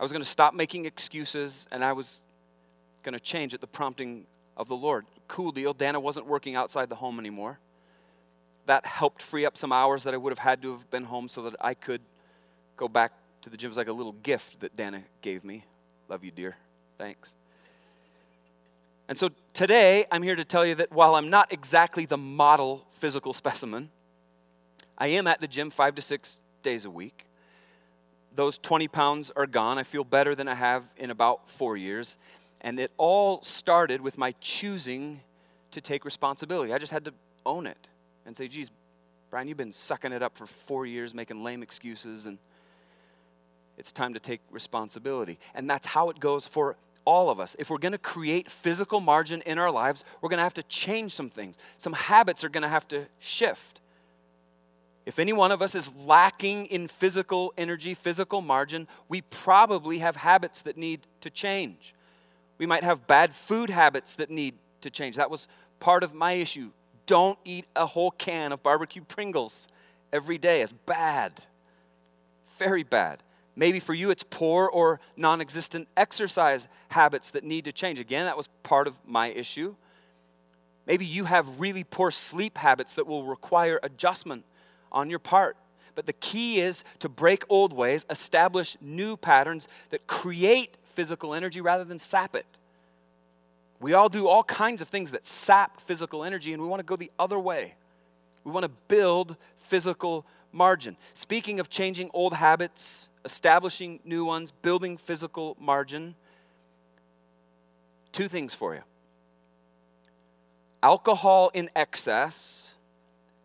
I 0.00 0.02
was 0.02 0.10
going 0.10 0.22
to 0.22 0.28
stop 0.28 0.52
making 0.52 0.86
excuses 0.86 1.68
and 1.70 1.84
I 1.84 1.92
was 1.92 2.20
going 3.04 3.12
to 3.12 3.20
change 3.20 3.54
at 3.54 3.60
the 3.60 3.66
prompting 3.66 4.26
of 4.56 4.66
the 4.66 4.76
Lord. 4.76 5.06
Cool 5.28 5.52
deal. 5.52 5.72
Dana 5.72 6.00
wasn't 6.00 6.26
working 6.26 6.56
outside 6.56 6.88
the 6.88 6.96
home 6.96 7.20
anymore. 7.20 7.60
That 8.66 8.86
helped 8.86 9.22
free 9.22 9.44
up 9.44 9.56
some 9.56 9.72
hours 9.72 10.04
that 10.04 10.14
I 10.14 10.16
would 10.16 10.30
have 10.30 10.38
had 10.38 10.62
to 10.62 10.72
have 10.72 10.90
been 10.90 11.04
home 11.04 11.28
so 11.28 11.42
that 11.42 11.56
I 11.60 11.74
could 11.74 12.00
go 12.76 12.88
back 12.88 13.12
to 13.42 13.50
the 13.50 13.56
gym. 13.56 13.68
It 13.68 13.70
was 13.70 13.76
like 13.76 13.88
a 13.88 13.92
little 13.92 14.12
gift 14.12 14.60
that 14.60 14.76
Dana 14.76 15.02
gave 15.22 15.44
me. 15.44 15.64
Love 16.08 16.24
you, 16.24 16.30
dear. 16.30 16.56
Thanks. 16.98 17.34
And 19.08 19.18
so 19.18 19.30
today, 19.52 20.06
I'm 20.12 20.22
here 20.22 20.36
to 20.36 20.44
tell 20.44 20.64
you 20.64 20.74
that 20.76 20.92
while 20.92 21.14
I'm 21.14 21.30
not 21.30 21.52
exactly 21.52 22.06
the 22.06 22.18
model 22.18 22.86
physical 22.90 23.32
specimen, 23.32 23.90
I 24.96 25.08
am 25.08 25.26
at 25.26 25.40
the 25.40 25.48
gym 25.48 25.70
five 25.70 25.94
to 25.96 26.02
six 26.02 26.40
days 26.62 26.84
a 26.84 26.90
week 26.90 27.26
those 28.34 28.58
20 28.58 28.88
pounds 28.88 29.30
are 29.34 29.46
gone. 29.46 29.78
I 29.78 29.82
feel 29.82 30.04
better 30.04 30.34
than 30.34 30.48
I 30.48 30.54
have 30.54 30.84
in 30.96 31.10
about 31.10 31.48
four 31.48 31.76
years. 31.76 32.18
And 32.60 32.78
it 32.78 32.92
all 32.96 33.42
started 33.42 34.00
with 34.00 34.18
my 34.18 34.34
choosing 34.40 35.20
to 35.70 35.80
take 35.80 36.04
responsibility. 36.04 36.72
I 36.72 36.78
just 36.78 36.92
had 36.92 37.04
to 37.06 37.14
own 37.44 37.66
it 37.66 37.88
and 38.26 38.36
say, 38.36 38.48
geez, 38.48 38.70
Brian, 39.30 39.48
you've 39.48 39.56
been 39.56 39.72
sucking 39.72 40.12
it 40.12 40.22
up 40.22 40.36
for 40.36 40.46
four 40.46 40.86
years, 40.86 41.14
making 41.14 41.44
lame 41.44 41.62
excuses, 41.62 42.26
and 42.26 42.38
it's 43.78 43.92
time 43.92 44.14
to 44.14 44.20
take 44.20 44.40
responsibility. 44.50 45.38
And 45.54 45.70
that's 45.70 45.86
how 45.86 46.10
it 46.10 46.20
goes 46.20 46.46
for 46.46 46.76
all 47.04 47.30
of 47.30 47.40
us. 47.40 47.56
If 47.58 47.70
we're 47.70 47.78
going 47.78 47.92
to 47.92 47.98
create 47.98 48.50
physical 48.50 49.00
margin 49.00 49.42
in 49.42 49.58
our 49.58 49.70
lives, 49.70 50.04
we're 50.20 50.28
going 50.28 50.38
to 50.38 50.44
have 50.44 50.54
to 50.54 50.62
change 50.64 51.12
some 51.12 51.30
things. 51.30 51.56
Some 51.76 51.92
habits 51.92 52.44
are 52.44 52.48
going 52.48 52.62
to 52.62 52.68
have 52.68 52.86
to 52.88 53.06
shift. 53.18 53.80
If 55.06 55.18
any 55.18 55.32
one 55.32 55.50
of 55.50 55.62
us 55.62 55.74
is 55.74 55.92
lacking 55.94 56.66
in 56.66 56.86
physical 56.86 57.54
energy, 57.56 57.94
physical 57.94 58.42
margin, 58.42 58.86
we 59.08 59.22
probably 59.22 59.98
have 59.98 60.16
habits 60.16 60.62
that 60.62 60.76
need 60.76 61.06
to 61.20 61.30
change. 61.30 61.94
We 62.58 62.66
might 62.66 62.84
have 62.84 63.06
bad 63.06 63.32
food 63.32 63.70
habits 63.70 64.14
that 64.16 64.30
need 64.30 64.56
to 64.82 64.90
change. 64.90 65.16
That 65.16 65.30
was 65.30 65.48
part 65.78 66.04
of 66.04 66.12
my 66.12 66.32
issue. 66.32 66.70
Don't 67.10 67.40
eat 67.44 67.64
a 67.74 67.86
whole 67.86 68.12
can 68.12 68.52
of 68.52 68.62
barbecue 68.62 69.02
Pringles 69.02 69.66
every 70.12 70.38
day. 70.38 70.62
It's 70.62 70.72
bad. 70.72 71.32
Very 72.56 72.84
bad. 72.84 73.24
Maybe 73.56 73.80
for 73.80 73.94
you 73.94 74.12
it's 74.12 74.22
poor 74.22 74.68
or 74.68 75.00
non 75.16 75.40
existent 75.40 75.88
exercise 75.96 76.68
habits 76.90 77.32
that 77.32 77.42
need 77.42 77.64
to 77.64 77.72
change. 77.72 77.98
Again, 77.98 78.26
that 78.26 78.36
was 78.36 78.46
part 78.62 78.86
of 78.86 79.00
my 79.04 79.26
issue. 79.26 79.74
Maybe 80.86 81.04
you 81.04 81.24
have 81.24 81.58
really 81.58 81.82
poor 81.82 82.12
sleep 82.12 82.58
habits 82.58 82.94
that 82.94 83.08
will 83.08 83.24
require 83.24 83.80
adjustment 83.82 84.44
on 84.92 85.10
your 85.10 85.18
part. 85.18 85.56
But 85.96 86.06
the 86.06 86.12
key 86.12 86.60
is 86.60 86.84
to 87.00 87.08
break 87.08 87.42
old 87.48 87.72
ways, 87.72 88.06
establish 88.08 88.76
new 88.80 89.16
patterns 89.16 89.66
that 89.88 90.06
create 90.06 90.78
physical 90.84 91.34
energy 91.34 91.60
rather 91.60 91.82
than 91.82 91.98
sap 91.98 92.36
it. 92.36 92.46
We 93.80 93.94
all 93.94 94.08
do 94.08 94.28
all 94.28 94.44
kinds 94.44 94.82
of 94.82 94.88
things 94.88 95.10
that 95.10 95.26
sap 95.26 95.80
physical 95.80 96.22
energy, 96.22 96.52
and 96.52 96.62
we 96.62 96.68
want 96.68 96.80
to 96.80 96.84
go 96.84 96.96
the 96.96 97.10
other 97.18 97.38
way. 97.38 97.74
We 98.44 98.52
want 98.52 98.64
to 98.64 98.70
build 98.88 99.36
physical 99.56 100.26
margin. 100.52 100.96
Speaking 101.14 101.60
of 101.60 101.68
changing 101.68 102.10
old 102.12 102.34
habits, 102.34 103.08
establishing 103.24 104.00
new 104.04 104.24
ones, 104.24 104.50
building 104.50 104.96
physical 104.96 105.56
margin, 105.58 106.14
two 108.12 108.28
things 108.28 108.54
for 108.54 108.74
you 108.74 108.82
alcohol 110.82 111.50
in 111.52 111.68
excess 111.76 112.74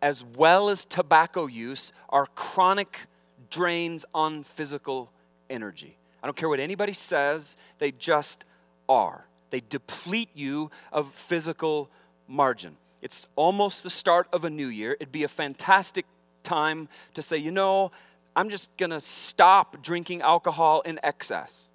as 0.02 0.22
well 0.22 0.68
as 0.68 0.84
tobacco 0.84 1.46
use, 1.46 1.92
are 2.10 2.26
chronic 2.34 3.06
drains 3.50 4.04
on 4.14 4.44
physical 4.44 5.10
energy. 5.48 5.96
I 6.22 6.26
don't 6.26 6.36
care 6.36 6.48
what 6.48 6.60
anybody 6.60 6.92
says, 6.92 7.56
they 7.78 7.92
just 7.92 8.44
are. 8.88 9.26
They 9.50 9.60
deplete 9.60 10.30
you 10.34 10.70
of 10.92 11.12
physical 11.12 11.90
margin. 12.26 12.76
It's 13.02 13.28
almost 13.36 13.82
the 13.82 13.90
start 13.90 14.26
of 14.32 14.44
a 14.44 14.50
new 14.50 14.66
year. 14.66 14.92
It'd 14.92 15.12
be 15.12 15.22
a 15.22 15.28
fantastic 15.28 16.06
time 16.42 16.88
to 17.14 17.22
say, 17.22 17.36
you 17.36 17.50
know, 17.50 17.92
I'm 18.34 18.48
just 18.48 18.74
going 18.76 18.90
to 18.90 19.00
stop 19.00 19.82
drinking 19.82 20.22
alcohol 20.22 20.80
in 20.82 20.98
excess. 21.02 21.70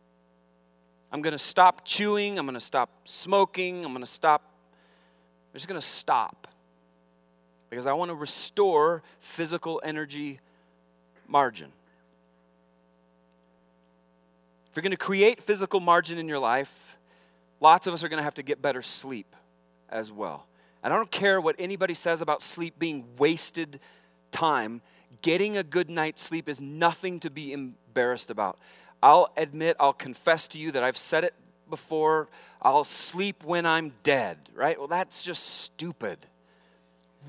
I'm 1.11 1.21
going 1.21 1.31
to 1.31 1.37
stop 1.37 1.85
chewing. 1.85 2.37
I'm 2.37 2.45
going 2.45 2.53
to 2.53 2.59
stop 2.59 2.89
smoking. 3.05 3.83
I'm 3.83 3.91
going 3.91 4.03
to 4.03 4.09
stop. 4.09 4.41
I'm 4.43 5.57
just 5.57 5.67
going 5.67 5.79
to 5.79 5.85
stop 5.85 6.47
because 7.69 7.87
I 7.87 7.93
want 7.93 8.09
to 8.09 8.15
restore 8.15 9.01
physical 9.19 9.81
energy 9.83 10.39
margin. 11.27 11.71
If 14.69 14.75
you're 14.75 14.83
going 14.83 14.91
to 14.91 14.97
create 14.97 15.41
physical 15.41 15.79
margin 15.79 16.17
in 16.17 16.27
your 16.27 16.39
life, 16.39 16.97
lots 17.61 17.87
of 17.87 17.93
us 17.93 18.03
are 18.03 18.09
going 18.09 18.17
to 18.17 18.23
have 18.23 18.33
to 18.33 18.43
get 18.43 18.61
better 18.61 18.81
sleep 18.81 19.35
as 19.89 20.11
well. 20.11 20.47
And 20.83 20.93
I 20.93 20.97
don't 20.97 21.11
care 21.11 21.39
what 21.39 21.55
anybody 21.57 21.93
says 21.93 22.21
about 22.21 22.41
sleep 22.41 22.77
being 22.77 23.05
wasted 23.17 23.79
time. 24.31 24.81
Getting 25.21 25.55
a 25.55 25.63
good 25.63 25.89
night's 25.89 26.21
sleep 26.21 26.49
is 26.49 26.59
nothing 26.59 27.19
to 27.21 27.29
be 27.29 27.53
embarrassed 27.53 28.29
about. 28.29 28.59
I'll 29.01 29.31
admit, 29.37 29.77
I'll 29.79 29.93
confess 29.93 30.47
to 30.49 30.59
you 30.59 30.71
that 30.71 30.83
I've 30.83 30.97
said 30.97 31.23
it 31.23 31.33
before. 31.69 32.27
I'll 32.61 32.83
sleep 32.83 33.43
when 33.45 33.65
I'm 33.65 33.93
dead, 34.03 34.37
right? 34.53 34.77
Well, 34.77 34.87
that's 34.87 35.23
just 35.23 35.61
stupid 35.61 36.27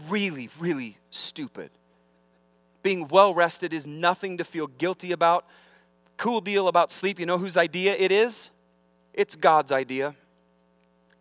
really, 0.08 0.48
really 0.58 0.98
stupid. 1.10 1.70
Being 2.82 3.08
well 3.08 3.34
rested 3.34 3.72
is 3.72 3.86
nothing 3.86 4.38
to 4.38 4.44
feel 4.44 4.66
guilty 4.66 5.12
about. 5.12 5.46
Cool 6.16 6.40
deal 6.40 6.68
about 6.68 6.90
sleep. 6.90 7.18
You 7.18 7.26
know 7.26 7.38
whose 7.38 7.56
idea 7.56 7.94
it 7.94 8.10
is? 8.10 8.50
It's 9.14 9.36
God's 9.36 9.72
idea. 9.72 10.14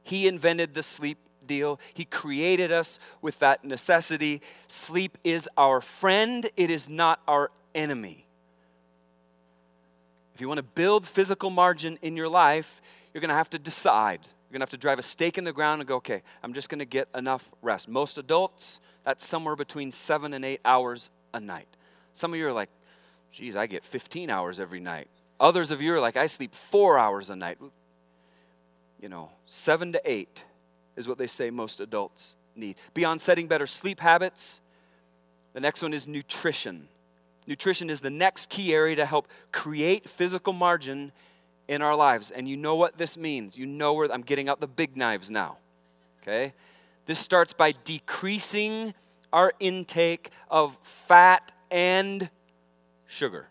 He 0.03 0.27
invented 0.27 0.73
the 0.73 0.83
sleep 0.83 1.17
deal. 1.45 1.79
He 1.93 2.05
created 2.05 2.71
us 2.71 2.99
with 3.21 3.39
that 3.39 3.63
necessity. 3.63 4.41
Sleep 4.67 5.17
is 5.23 5.49
our 5.57 5.81
friend, 5.81 6.49
it 6.55 6.69
is 6.69 6.89
not 6.89 7.21
our 7.27 7.51
enemy. 7.73 8.25
If 10.33 10.41
you 10.41 10.47
want 10.47 10.59
to 10.59 10.63
build 10.63 11.05
physical 11.05 11.49
margin 11.49 11.99
in 12.01 12.15
your 12.15 12.29
life, 12.29 12.81
you're 13.13 13.21
going 13.21 13.29
to 13.29 13.35
have 13.35 13.49
to 13.51 13.59
decide 13.59 14.21
you're 14.51 14.57
going 14.57 14.67
to 14.67 14.71
have 14.73 14.77
to 14.81 14.83
drive 14.83 14.99
a 14.99 15.01
stake 15.01 15.37
in 15.37 15.45
the 15.45 15.53
ground 15.53 15.79
and 15.79 15.87
go, 15.87 15.95
okay, 15.95 16.23
I'm 16.43 16.51
just 16.51 16.67
going 16.67 16.79
to 16.79 16.85
get 16.85 17.07
enough 17.15 17.53
rest. 17.61 17.87
Most 17.87 18.17
adults, 18.17 18.81
that's 19.05 19.25
somewhere 19.25 19.55
between 19.55 19.93
seven 19.93 20.33
and 20.33 20.43
eight 20.43 20.59
hours 20.65 21.09
a 21.33 21.39
night. 21.39 21.69
Some 22.11 22.33
of 22.33 22.37
you 22.37 22.47
are 22.47 22.51
like, 22.51 22.69
geez, 23.31 23.55
I 23.55 23.65
get 23.65 23.85
15 23.85 24.29
hours 24.29 24.59
every 24.59 24.81
night. 24.81 25.07
Others 25.39 25.71
of 25.71 25.81
you 25.81 25.93
are 25.93 26.01
like, 26.01 26.17
I 26.17 26.27
sleep 26.27 26.53
four 26.53 26.99
hours 26.99 27.29
a 27.29 27.35
night. 27.37 27.59
You 29.01 29.09
know, 29.09 29.31
seven 29.47 29.91
to 29.93 30.01
eight 30.05 30.45
is 30.95 31.07
what 31.07 31.17
they 31.17 31.27
say 31.27 31.49
most 31.49 31.79
adults 31.79 32.35
need. 32.55 32.75
Beyond 32.93 33.19
setting 33.19 33.47
better 33.47 33.65
sleep 33.65 33.99
habits, 33.99 34.61
the 35.53 35.59
next 35.59 35.81
one 35.81 35.93
is 35.93 36.07
nutrition. 36.07 36.87
Nutrition 37.47 37.89
is 37.89 38.01
the 38.01 38.11
next 38.11 38.49
key 38.49 38.73
area 38.73 38.95
to 38.97 39.05
help 39.05 39.27
create 39.51 40.07
physical 40.07 40.53
margin 40.53 41.11
in 41.67 41.81
our 41.81 41.95
lives. 41.95 42.29
And 42.29 42.47
you 42.47 42.55
know 42.55 42.75
what 42.75 42.97
this 42.97 43.17
means. 43.17 43.57
You 43.57 43.65
know 43.65 43.93
where 43.93 44.11
I'm 44.11 44.21
getting 44.21 44.47
out 44.47 44.59
the 44.59 44.67
big 44.67 44.95
knives 44.95 45.31
now. 45.31 45.57
Okay? 46.21 46.53
This 47.07 47.17
starts 47.17 47.53
by 47.53 47.73
decreasing 47.83 48.93
our 49.33 49.53
intake 49.59 50.29
of 50.49 50.77
fat 50.83 51.51
and 51.71 52.29
sugar. 53.07 53.47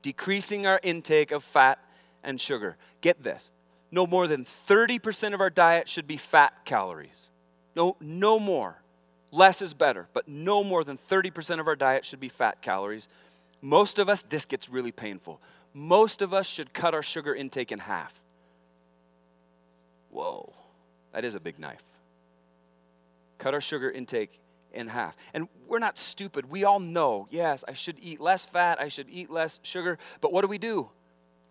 Decreasing 0.00 0.66
our 0.66 0.80
intake 0.82 1.30
of 1.30 1.44
fat 1.44 1.78
and 2.24 2.40
sugar. 2.40 2.76
Get 3.02 3.22
this 3.22 3.50
no 3.90 4.06
more 4.06 4.26
than 4.26 4.44
30% 4.44 5.34
of 5.34 5.40
our 5.40 5.50
diet 5.50 5.88
should 5.88 6.06
be 6.06 6.16
fat 6.16 6.64
calories. 6.64 7.30
No, 7.74 7.96
no 8.00 8.38
more. 8.38 8.82
Less 9.32 9.62
is 9.62 9.74
better, 9.74 10.08
but 10.12 10.28
no 10.28 10.64
more 10.64 10.82
than 10.84 10.96
30% 10.98 11.60
of 11.60 11.68
our 11.68 11.76
diet 11.76 12.04
should 12.04 12.20
be 12.20 12.28
fat 12.28 12.62
calories. 12.62 13.08
Most 13.60 13.98
of 13.98 14.08
us, 14.08 14.22
this 14.28 14.44
gets 14.44 14.68
really 14.68 14.92
painful. 14.92 15.40
Most 15.72 16.22
of 16.22 16.34
us 16.34 16.48
should 16.48 16.72
cut 16.72 16.94
our 16.94 17.02
sugar 17.02 17.34
intake 17.34 17.70
in 17.70 17.78
half. 17.78 18.22
Whoa, 20.10 20.52
that 21.12 21.24
is 21.24 21.34
a 21.34 21.40
big 21.40 21.58
knife. 21.58 21.82
Cut 23.38 23.54
our 23.54 23.60
sugar 23.60 23.90
intake 23.90 24.40
in 24.72 24.88
half. 24.88 25.16
And 25.32 25.48
we're 25.68 25.78
not 25.78 25.96
stupid. 25.98 26.50
We 26.50 26.64
all 26.64 26.80
know, 26.80 27.28
yes, 27.30 27.64
I 27.68 27.72
should 27.72 27.96
eat 28.00 28.20
less 28.20 28.46
fat, 28.46 28.80
I 28.80 28.88
should 28.88 29.08
eat 29.08 29.30
less 29.30 29.60
sugar, 29.62 29.98
but 30.20 30.32
what 30.32 30.42
do 30.42 30.48
we 30.48 30.58
do? 30.58 30.90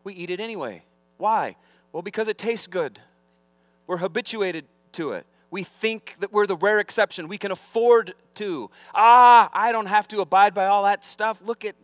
We 0.03 0.13
eat 0.13 0.29
it 0.29 0.39
anyway. 0.39 0.83
Why? 1.17 1.55
Well, 1.91 2.01
because 2.03 2.27
it 2.27 2.37
tastes 2.37 2.67
good. 2.67 2.99
We're 3.87 3.97
habituated 3.97 4.65
to 4.93 5.13
it. 5.13 5.25
We 5.51 5.63
think 5.63 6.15
that 6.19 6.31
we're 6.31 6.45
the 6.45 6.55
rare 6.55 6.79
exception. 6.79 7.27
We 7.27 7.37
can 7.37 7.51
afford 7.51 8.13
to. 8.35 8.69
Ah, 8.93 9.49
I 9.51 9.71
don't 9.71 9.87
have 9.87 10.07
to 10.09 10.21
abide 10.21 10.53
by 10.53 10.67
all 10.67 10.83
that 10.83 11.03
stuff. 11.03 11.41
Look 11.43 11.65
at. 11.65 11.75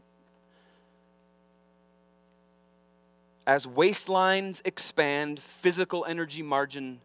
As 3.47 3.65
waistlines 3.65 4.61
expand, 4.65 5.39
physical 5.39 6.05
energy 6.07 6.43
margin 6.43 7.01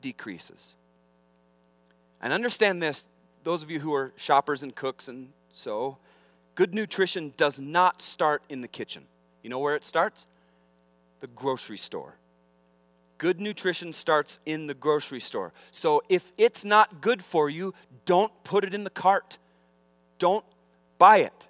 decreases. 0.00 0.76
And 2.20 2.32
understand 2.32 2.82
this, 2.82 3.06
those 3.44 3.62
of 3.62 3.70
you 3.70 3.80
who 3.80 3.94
are 3.94 4.12
shoppers 4.16 4.62
and 4.62 4.74
cooks 4.74 5.08
and 5.08 5.30
so, 5.54 5.98
good 6.54 6.74
nutrition 6.74 7.32
does 7.36 7.60
not 7.60 8.02
start 8.02 8.42
in 8.48 8.60
the 8.60 8.68
kitchen. 8.68 9.04
You 9.42 9.50
know 9.50 9.58
where 9.58 9.74
it 9.74 9.84
starts? 9.84 10.26
The 11.20 11.26
grocery 11.28 11.76
store. 11.76 12.14
Good 13.18 13.40
nutrition 13.40 13.92
starts 13.92 14.38
in 14.46 14.68
the 14.68 14.74
grocery 14.74 15.20
store. 15.20 15.52
So 15.72 16.02
if 16.08 16.32
it's 16.38 16.64
not 16.64 17.00
good 17.00 17.22
for 17.22 17.50
you, 17.50 17.74
don't 18.04 18.32
put 18.44 18.64
it 18.64 18.72
in 18.72 18.84
the 18.84 18.90
cart. 18.90 19.38
Don't 20.18 20.44
buy 20.98 21.18
it. 21.18 21.48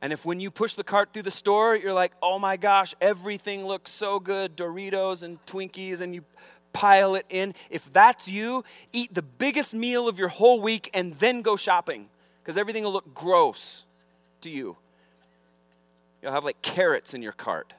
And 0.00 0.12
if 0.12 0.24
when 0.24 0.40
you 0.40 0.50
push 0.50 0.74
the 0.74 0.84
cart 0.84 1.12
through 1.12 1.24
the 1.24 1.30
store, 1.30 1.76
you're 1.76 1.92
like, 1.92 2.12
oh 2.22 2.38
my 2.38 2.56
gosh, 2.56 2.94
everything 3.00 3.66
looks 3.66 3.90
so 3.90 4.20
good 4.20 4.56
Doritos 4.56 5.22
and 5.22 5.44
Twinkies, 5.44 6.00
and 6.00 6.14
you 6.14 6.24
pile 6.72 7.14
it 7.16 7.26
in. 7.28 7.54
If 7.68 7.92
that's 7.92 8.28
you, 8.28 8.64
eat 8.92 9.12
the 9.12 9.22
biggest 9.22 9.74
meal 9.74 10.08
of 10.08 10.18
your 10.18 10.28
whole 10.28 10.60
week 10.60 10.88
and 10.94 11.14
then 11.14 11.42
go 11.42 11.56
shopping 11.56 12.08
because 12.42 12.56
everything 12.56 12.84
will 12.84 12.92
look 12.92 13.12
gross 13.12 13.86
to 14.42 14.50
you. 14.50 14.76
You'll 16.22 16.32
have 16.32 16.44
like 16.44 16.62
carrots 16.62 17.14
in 17.14 17.22
your 17.22 17.32
cart. 17.32 17.74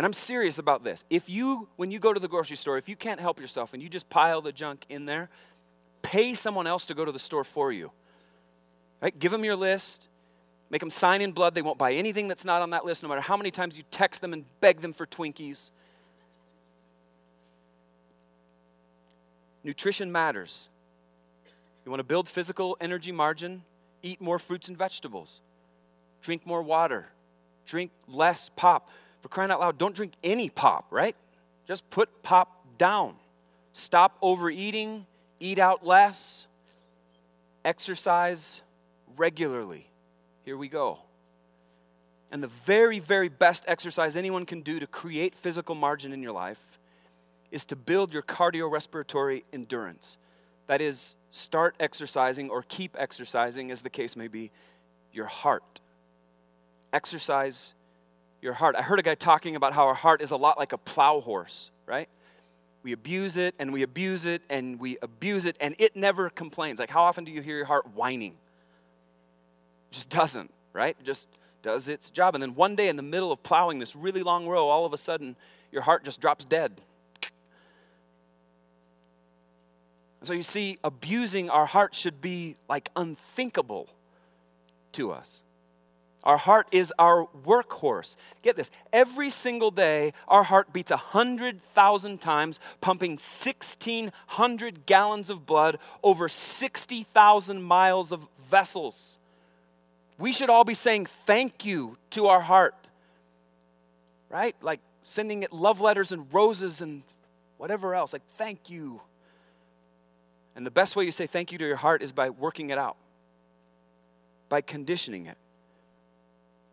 And 0.00 0.06
I'm 0.06 0.14
serious 0.14 0.58
about 0.58 0.82
this. 0.82 1.04
If 1.10 1.28
you, 1.28 1.68
when 1.76 1.90
you 1.90 1.98
go 1.98 2.14
to 2.14 2.18
the 2.18 2.26
grocery 2.26 2.56
store, 2.56 2.78
if 2.78 2.88
you 2.88 2.96
can't 2.96 3.20
help 3.20 3.38
yourself 3.38 3.74
and 3.74 3.82
you 3.82 3.88
just 3.90 4.08
pile 4.08 4.40
the 4.40 4.50
junk 4.50 4.86
in 4.88 5.04
there, 5.04 5.28
pay 6.00 6.32
someone 6.32 6.66
else 6.66 6.86
to 6.86 6.94
go 6.94 7.04
to 7.04 7.12
the 7.12 7.18
store 7.18 7.44
for 7.44 7.70
you. 7.70 7.90
Right? 9.02 9.18
Give 9.18 9.30
them 9.30 9.44
your 9.44 9.56
list. 9.56 10.08
Make 10.70 10.80
them 10.80 10.88
sign 10.88 11.20
in 11.20 11.32
blood. 11.32 11.54
They 11.54 11.60
won't 11.60 11.76
buy 11.76 11.92
anything 11.92 12.28
that's 12.28 12.46
not 12.46 12.62
on 12.62 12.70
that 12.70 12.86
list, 12.86 13.02
no 13.02 13.10
matter 13.10 13.20
how 13.20 13.36
many 13.36 13.50
times 13.50 13.76
you 13.76 13.84
text 13.90 14.22
them 14.22 14.32
and 14.32 14.46
beg 14.62 14.80
them 14.80 14.94
for 14.94 15.04
Twinkies. 15.04 15.70
Nutrition 19.62 20.10
matters. 20.10 20.70
You 21.84 21.90
want 21.90 22.00
to 22.00 22.04
build 22.04 22.26
physical 22.26 22.74
energy 22.80 23.12
margin? 23.12 23.64
Eat 24.02 24.18
more 24.18 24.38
fruits 24.38 24.66
and 24.66 24.78
vegetables. 24.78 25.42
Drink 26.22 26.46
more 26.46 26.62
water. 26.62 27.08
Drink 27.66 27.90
less 28.08 28.48
pop. 28.48 28.88
For 29.20 29.28
crying 29.28 29.50
out 29.50 29.60
loud, 29.60 29.78
don't 29.78 29.94
drink 29.94 30.14
any 30.24 30.48
pop, 30.48 30.86
right? 30.90 31.14
Just 31.66 31.88
put 31.90 32.22
pop 32.22 32.64
down. 32.78 33.14
Stop 33.72 34.16
overeating. 34.22 35.06
Eat 35.38 35.58
out 35.58 35.86
less. 35.86 36.46
Exercise 37.64 38.62
regularly. 39.16 39.86
Here 40.44 40.56
we 40.56 40.68
go. 40.68 41.00
And 42.32 42.42
the 42.42 42.48
very, 42.48 42.98
very 42.98 43.28
best 43.28 43.64
exercise 43.66 44.16
anyone 44.16 44.46
can 44.46 44.62
do 44.62 44.78
to 44.80 44.86
create 44.86 45.34
physical 45.34 45.74
margin 45.74 46.12
in 46.12 46.22
your 46.22 46.32
life 46.32 46.78
is 47.50 47.64
to 47.66 47.76
build 47.76 48.12
your 48.14 48.22
cardiorespiratory 48.22 49.42
endurance. 49.52 50.16
That 50.68 50.80
is, 50.80 51.16
start 51.30 51.74
exercising 51.80 52.48
or 52.48 52.64
keep 52.68 52.96
exercising, 52.98 53.72
as 53.72 53.82
the 53.82 53.90
case 53.90 54.14
may 54.14 54.28
be, 54.28 54.52
your 55.12 55.26
heart. 55.26 55.80
Exercise 56.92 57.74
your 58.42 58.54
heart. 58.54 58.76
I 58.76 58.82
heard 58.82 58.98
a 58.98 59.02
guy 59.02 59.14
talking 59.14 59.56
about 59.56 59.72
how 59.72 59.86
our 59.86 59.94
heart 59.94 60.22
is 60.22 60.30
a 60.30 60.36
lot 60.36 60.58
like 60.58 60.72
a 60.72 60.78
plow 60.78 61.20
horse, 61.20 61.70
right? 61.86 62.08
We 62.82 62.92
abuse 62.92 63.36
it 63.36 63.54
and 63.58 63.72
we 63.72 63.82
abuse 63.82 64.24
it 64.24 64.42
and 64.48 64.80
we 64.80 64.96
abuse 65.02 65.44
it 65.44 65.56
and 65.60 65.74
it 65.78 65.94
never 65.94 66.30
complains. 66.30 66.78
Like, 66.78 66.90
how 66.90 67.02
often 67.02 67.24
do 67.24 67.30
you 67.30 67.42
hear 67.42 67.56
your 67.56 67.66
heart 67.66 67.94
whining? 67.94 68.32
It 69.90 69.94
just 69.94 70.08
doesn't, 70.08 70.50
right? 70.72 70.96
It 70.98 71.04
just 71.04 71.28
does 71.62 71.88
its 71.88 72.10
job. 72.10 72.34
And 72.34 72.42
then 72.42 72.54
one 72.54 72.74
day 72.74 72.88
in 72.88 72.96
the 72.96 73.02
middle 73.02 73.30
of 73.30 73.42
plowing 73.42 73.78
this 73.78 73.94
really 73.94 74.22
long 74.22 74.46
row, 74.46 74.68
all 74.68 74.86
of 74.86 74.92
a 74.92 74.96
sudden 74.96 75.36
your 75.70 75.82
heart 75.82 76.04
just 76.04 76.20
drops 76.20 76.44
dead. 76.44 76.80
So 80.22 80.34
you 80.34 80.42
see, 80.42 80.78
abusing 80.84 81.48
our 81.48 81.66
heart 81.66 81.94
should 81.94 82.20
be 82.20 82.56
like 82.68 82.90
unthinkable 82.94 83.88
to 84.92 85.12
us. 85.12 85.42
Our 86.22 86.36
heart 86.36 86.68
is 86.70 86.92
our 86.98 87.26
workhorse. 87.46 88.16
Get 88.42 88.56
this 88.56 88.70
every 88.92 89.30
single 89.30 89.70
day, 89.70 90.12
our 90.28 90.42
heart 90.42 90.72
beats 90.72 90.90
100,000 90.90 92.20
times, 92.20 92.60
pumping 92.80 93.12
1,600 93.12 94.86
gallons 94.86 95.30
of 95.30 95.46
blood 95.46 95.78
over 96.02 96.28
60,000 96.28 97.62
miles 97.62 98.12
of 98.12 98.28
vessels. 98.38 99.18
We 100.18 100.32
should 100.32 100.50
all 100.50 100.64
be 100.64 100.74
saying 100.74 101.06
thank 101.06 101.64
you 101.64 101.96
to 102.10 102.26
our 102.26 102.42
heart, 102.42 102.74
right? 104.28 104.54
Like 104.60 104.80
sending 105.00 105.42
it 105.42 105.52
love 105.52 105.80
letters 105.80 106.12
and 106.12 106.26
roses 106.32 106.82
and 106.82 107.02
whatever 107.56 107.94
else. 107.94 108.12
Like, 108.12 108.26
thank 108.36 108.68
you. 108.68 109.00
And 110.54 110.66
the 110.66 110.70
best 110.70 110.96
way 110.96 111.04
you 111.04 111.10
say 111.10 111.26
thank 111.26 111.52
you 111.52 111.58
to 111.58 111.66
your 111.66 111.76
heart 111.76 112.02
is 112.02 112.12
by 112.12 112.28
working 112.28 112.68
it 112.68 112.76
out, 112.76 112.96
by 114.50 114.60
conditioning 114.60 115.26
it. 115.26 115.38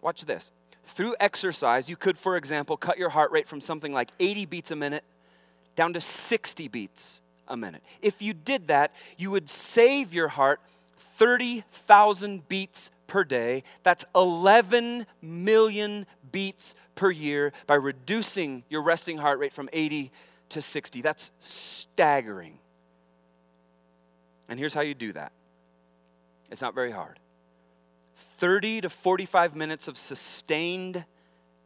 Watch 0.01 0.25
this. 0.25 0.51
Through 0.83 1.15
exercise, 1.19 1.89
you 1.89 1.95
could, 1.95 2.17
for 2.17 2.37
example, 2.37 2.77
cut 2.77 2.97
your 2.97 3.09
heart 3.09 3.31
rate 3.31 3.47
from 3.47 3.59
something 3.59 3.91
like 3.91 4.09
80 4.19 4.45
beats 4.45 4.71
a 4.71 4.75
minute 4.75 5.03
down 5.75 5.93
to 5.93 6.01
60 6.01 6.67
beats 6.69 7.21
a 7.47 7.57
minute. 7.57 7.83
If 8.01 8.21
you 8.21 8.33
did 8.33 8.67
that, 8.67 8.91
you 9.17 9.31
would 9.31 9.49
save 9.49 10.13
your 10.13 10.29
heart 10.29 10.61
30,000 10.97 12.47
beats 12.47 12.91
per 13.07 13.23
day. 13.23 13.63
That's 13.83 14.05
11 14.15 15.05
million 15.21 16.05
beats 16.31 16.75
per 16.95 17.09
year 17.09 17.53
by 17.65 17.75
reducing 17.75 18.63
your 18.69 18.81
resting 18.81 19.17
heart 19.17 19.39
rate 19.39 19.53
from 19.53 19.69
80 19.73 20.11
to 20.49 20.61
60. 20.61 21.01
That's 21.01 21.31
staggering. 21.39 22.59
And 24.49 24.59
here's 24.59 24.73
how 24.73 24.81
you 24.81 24.93
do 24.93 25.13
that 25.13 25.31
it's 26.49 26.61
not 26.61 26.75
very 26.75 26.91
hard. 26.91 27.19
30 28.37 28.81
to 28.81 28.89
45 28.89 29.55
minutes 29.55 29.87
of 29.87 29.97
sustained 29.97 31.05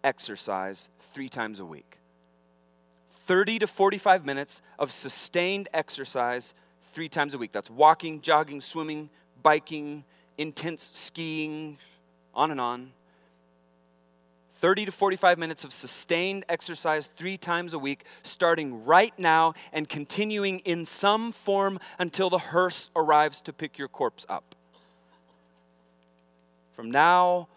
exercise 0.05 0.89
three 1.01 1.27
times 1.27 1.59
a 1.59 1.65
week. 1.65 1.99
30 3.09 3.59
to 3.59 3.67
45 3.67 4.25
minutes 4.25 4.61
of 4.79 4.89
sustained 4.89 5.67
exercise 5.73 6.53
three 6.81 7.09
times 7.09 7.33
a 7.33 7.37
week. 7.37 7.51
That's 7.51 7.69
walking, 7.69 8.21
jogging, 8.21 8.61
swimming, 8.61 9.09
biking, 9.43 10.05
intense 10.37 10.83
skiing, 10.83 11.77
on 12.33 12.51
and 12.51 12.61
on. 12.61 12.91
30 14.53 14.85
to 14.85 14.91
45 14.93 15.37
minutes 15.37 15.65
of 15.65 15.73
sustained 15.73 16.45
exercise 16.47 17.07
three 17.17 17.35
times 17.35 17.73
a 17.73 17.79
week, 17.79 18.05
starting 18.23 18.85
right 18.85 19.17
now 19.19 19.55
and 19.73 19.89
continuing 19.89 20.59
in 20.59 20.85
some 20.85 21.33
form 21.33 21.79
until 21.99 22.29
the 22.29 22.37
hearse 22.37 22.89
arrives 22.95 23.41
to 23.41 23.51
pick 23.51 23.77
your 23.77 23.89
corpse 23.89 24.25
up 24.29 24.50
from 26.71 26.89
now 26.89 27.47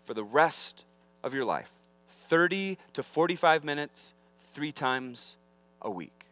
for 0.00 0.14
the 0.14 0.24
rest 0.24 0.84
of 1.22 1.34
your 1.34 1.44
life 1.44 1.70
30 2.08 2.78
to 2.94 3.02
45 3.02 3.62
minutes, 3.64 4.14
three 4.40 4.72
times 4.72 5.36
a 5.80 5.90
week. 5.90 6.26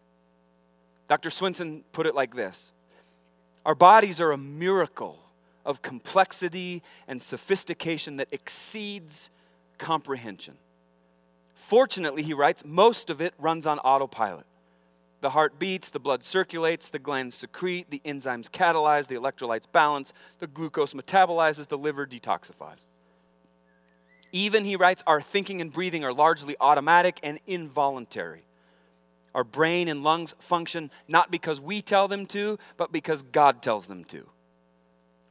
Dr. 1.09 1.31
Swenson 1.31 1.85
put 1.93 2.07
it 2.07 2.15
like 2.15 2.35
this 2.35 2.73
Our 3.65 3.75
bodies 3.75 4.21
are 4.21 4.33
a 4.33 4.39
miracle 4.39 5.19
of 5.67 5.83
complexity 5.83 6.83
and 7.07 7.21
sophistication 7.21 8.17
that 8.17 8.29
exceeds 8.33 9.31
comprehension. 9.79 10.55
Fortunately, 11.55 12.23
he 12.23 12.33
writes, 12.33 12.65
most 12.65 13.11
of 13.11 13.21
it 13.21 13.35
runs 13.39 13.67
on 13.67 13.79
autopilot. 13.81 14.47
The 15.21 15.31
heart 15.31 15.59
beats, 15.59 15.91
the 15.91 16.01
blood 16.01 16.25
circulates, 16.25 16.89
the 16.89 16.99
glands 16.99 17.37
secrete, 17.37 17.91
the 17.91 18.01
enzymes 18.05 18.49
catalyze, 18.49 19.07
the 19.07 19.17
electrolytes 19.17 19.71
balance, 19.71 20.13
the 20.39 20.47
glucose 20.47 20.95
metabolizes, 20.95 21.69
the 21.69 21.77
liver 21.77 22.07
detoxifies. 22.07 22.87
Even, 24.33 24.65
he 24.65 24.77
writes, 24.77 25.03
our 25.07 25.21
thinking 25.21 25.61
and 25.61 25.73
breathing 25.73 26.05
are 26.05 26.13
largely 26.13 26.57
automatic 26.61 27.19
and 27.23 27.39
involuntary. 27.47 28.45
Our 29.35 29.45
brain 29.45 29.89
and 29.89 30.03
lungs 30.03 30.35
function 30.39 30.91
not 31.07 31.31
because 31.31 31.61
we 31.61 31.83
tell 31.83 32.09
them 32.09 32.27
to, 32.27 32.59
but 32.77 32.93
because 32.93 33.23
God 33.23 33.63
tells 33.63 33.87
them 33.87 34.05
to. 34.07 34.27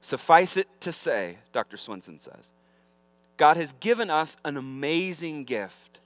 Suffice 0.01 0.55
it 0.55 0.67
to 0.81 0.91
say, 0.91 1.37
Dr. 1.51 1.77
Swenson 1.77 2.19
says, 2.19 2.53
God 3.37 3.57
has 3.57 3.73
given 3.73 4.09
us 4.09 4.37
an 4.45 4.57
amazing 4.57 5.45
gift, 5.45 5.99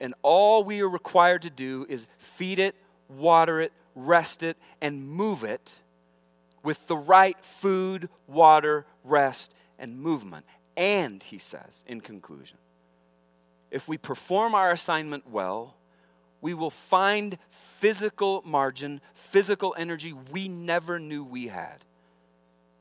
and 0.00 0.14
all 0.22 0.64
we 0.64 0.80
are 0.80 0.88
required 0.88 1.42
to 1.42 1.50
do 1.50 1.86
is 1.88 2.06
feed 2.18 2.58
it, 2.58 2.74
water 3.18 3.60
it, 3.60 3.72
rest 3.94 4.42
it, 4.42 4.56
and 4.80 5.06
move 5.06 5.44
it 5.44 5.72
with 6.62 6.86
the 6.88 6.96
right 6.96 7.36
food, 7.44 8.08
water, 8.26 8.86
rest, 9.04 9.54
and 9.78 9.98
movement. 9.98 10.46
And, 10.76 11.22
he 11.22 11.38
says, 11.38 11.84
in 11.86 12.00
conclusion, 12.00 12.58
if 13.70 13.88
we 13.88 13.98
perform 13.98 14.54
our 14.54 14.70
assignment 14.70 15.28
well, 15.28 15.76
we 16.40 16.54
will 16.54 16.70
find 16.70 17.38
physical 17.48 18.42
margin, 18.44 19.00
physical 19.14 19.74
energy 19.78 20.12
we 20.12 20.48
never 20.48 20.98
knew 20.98 21.24
we 21.24 21.48
had. 21.48 21.84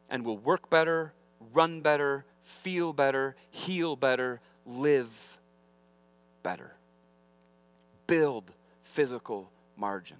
And 0.10 0.26
will 0.26 0.38
work 0.38 0.70
better, 0.70 1.13
run 1.54 1.82
better, 1.82 2.26
feel 2.41 2.91
better, 2.91 3.36
heal 3.50 3.96
better, 3.96 4.41
live 4.65 5.38
better. 6.44 6.74
Build 8.08 8.52
physical 8.82 9.51
margin. 9.82 10.17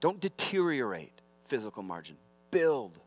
Don't 0.00 0.18
deteriorate 0.18 1.12
physical 1.44 1.82
margin. 1.82 2.16
Build 2.50 2.98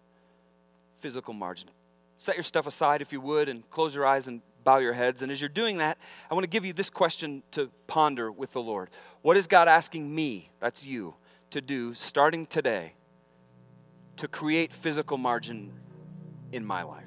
physical 0.96 1.34
margin. 1.34 1.70
Set 2.18 2.36
your 2.36 2.44
stuff 2.44 2.68
aside 2.68 3.02
if 3.02 3.12
you 3.12 3.20
would 3.20 3.50
and 3.50 3.68
close 3.70 3.96
your 3.96 4.06
eyes 4.06 4.28
and 4.28 4.42
bow 4.64 4.78
your 4.78 4.94
heads. 4.94 5.22
And 5.24 5.32
as 5.32 5.42
you're 5.42 5.50
doing 5.50 5.78
that, 5.80 5.98
I 6.30 6.34
want 6.36 6.44
to 6.44 6.50
give 6.50 6.66
you 6.66 6.72
this 6.72 6.90
question 6.90 7.42
to 7.52 7.72
ponder 7.88 8.32
with 8.32 8.54
the 8.54 8.62
Lord 8.62 8.90
What 9.24 9.36
is 9.38 9.48
God 9.48 9.68
asking 9.68 10.14
me, 10.14 10.52
that's 10.60 10.86
you, 10.86 11.16
to 11.50 11.62
do 11.62 11.94
starting 11.96 12.46
today 12.46 12.94
to 14.18 14.28
create 14.28 14.72
physical 14.72 15.18
margin 15.18 15.74
in 16.52 16.64
my 16.64 16.84
life? 16.84 17.06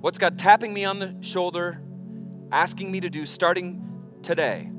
What's 0.00 0.16
God 0.16 0.38
tapping 0.38 0.72
me 0.72 0.86
on 0.86 0.98
the 0.98 1.14
shoulder, 1.20 1.82
asking 2.50 2.90
me 2.90 3.00
to 3.00 3.10
do 3.10 3.26
starting 3.26 3.82
today 4.22 4.70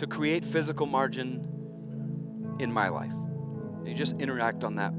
to 0.00 0.06
create 0.06 0.44
physical 0.46 0.86
margin 0.86 1.46
in 2.58 2.72
my 2.72 2.88
life? 2.88 3.12
And 3.12 3.86
you 3.86 3.94
just 3.94 4.18
interact 4.18 4.64
on 4.64 4.76
that 4.76 4.94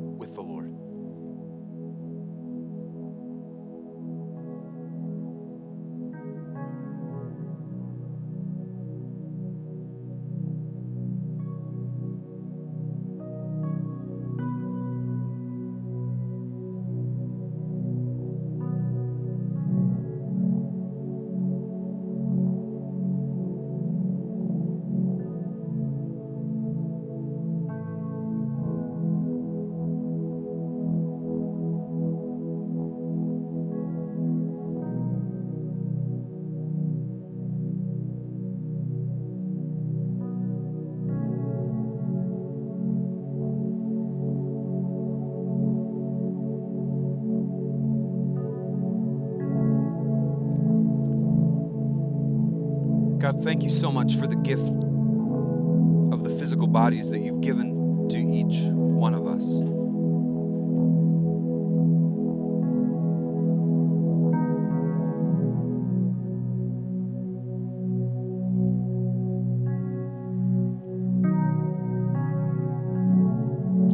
thank 53.43 53.63
you 53.63 53.69
so 53.69 53.91
much 53.91 54.15
for 54.15 54.27
the 54.27 54.35
gift 54.35 54.67
of 56.13 56.23
the 56.23 56.29
physical 56.29 56.67
bodies 56.67 57.09
that 57.09 57.19
you've 57.19 57.41
given 57.41 58.07
to 58.07 58.17
each 58.17 58.65
one 58.67 59.15
of 59.15 59.25
us. 59.25 59.61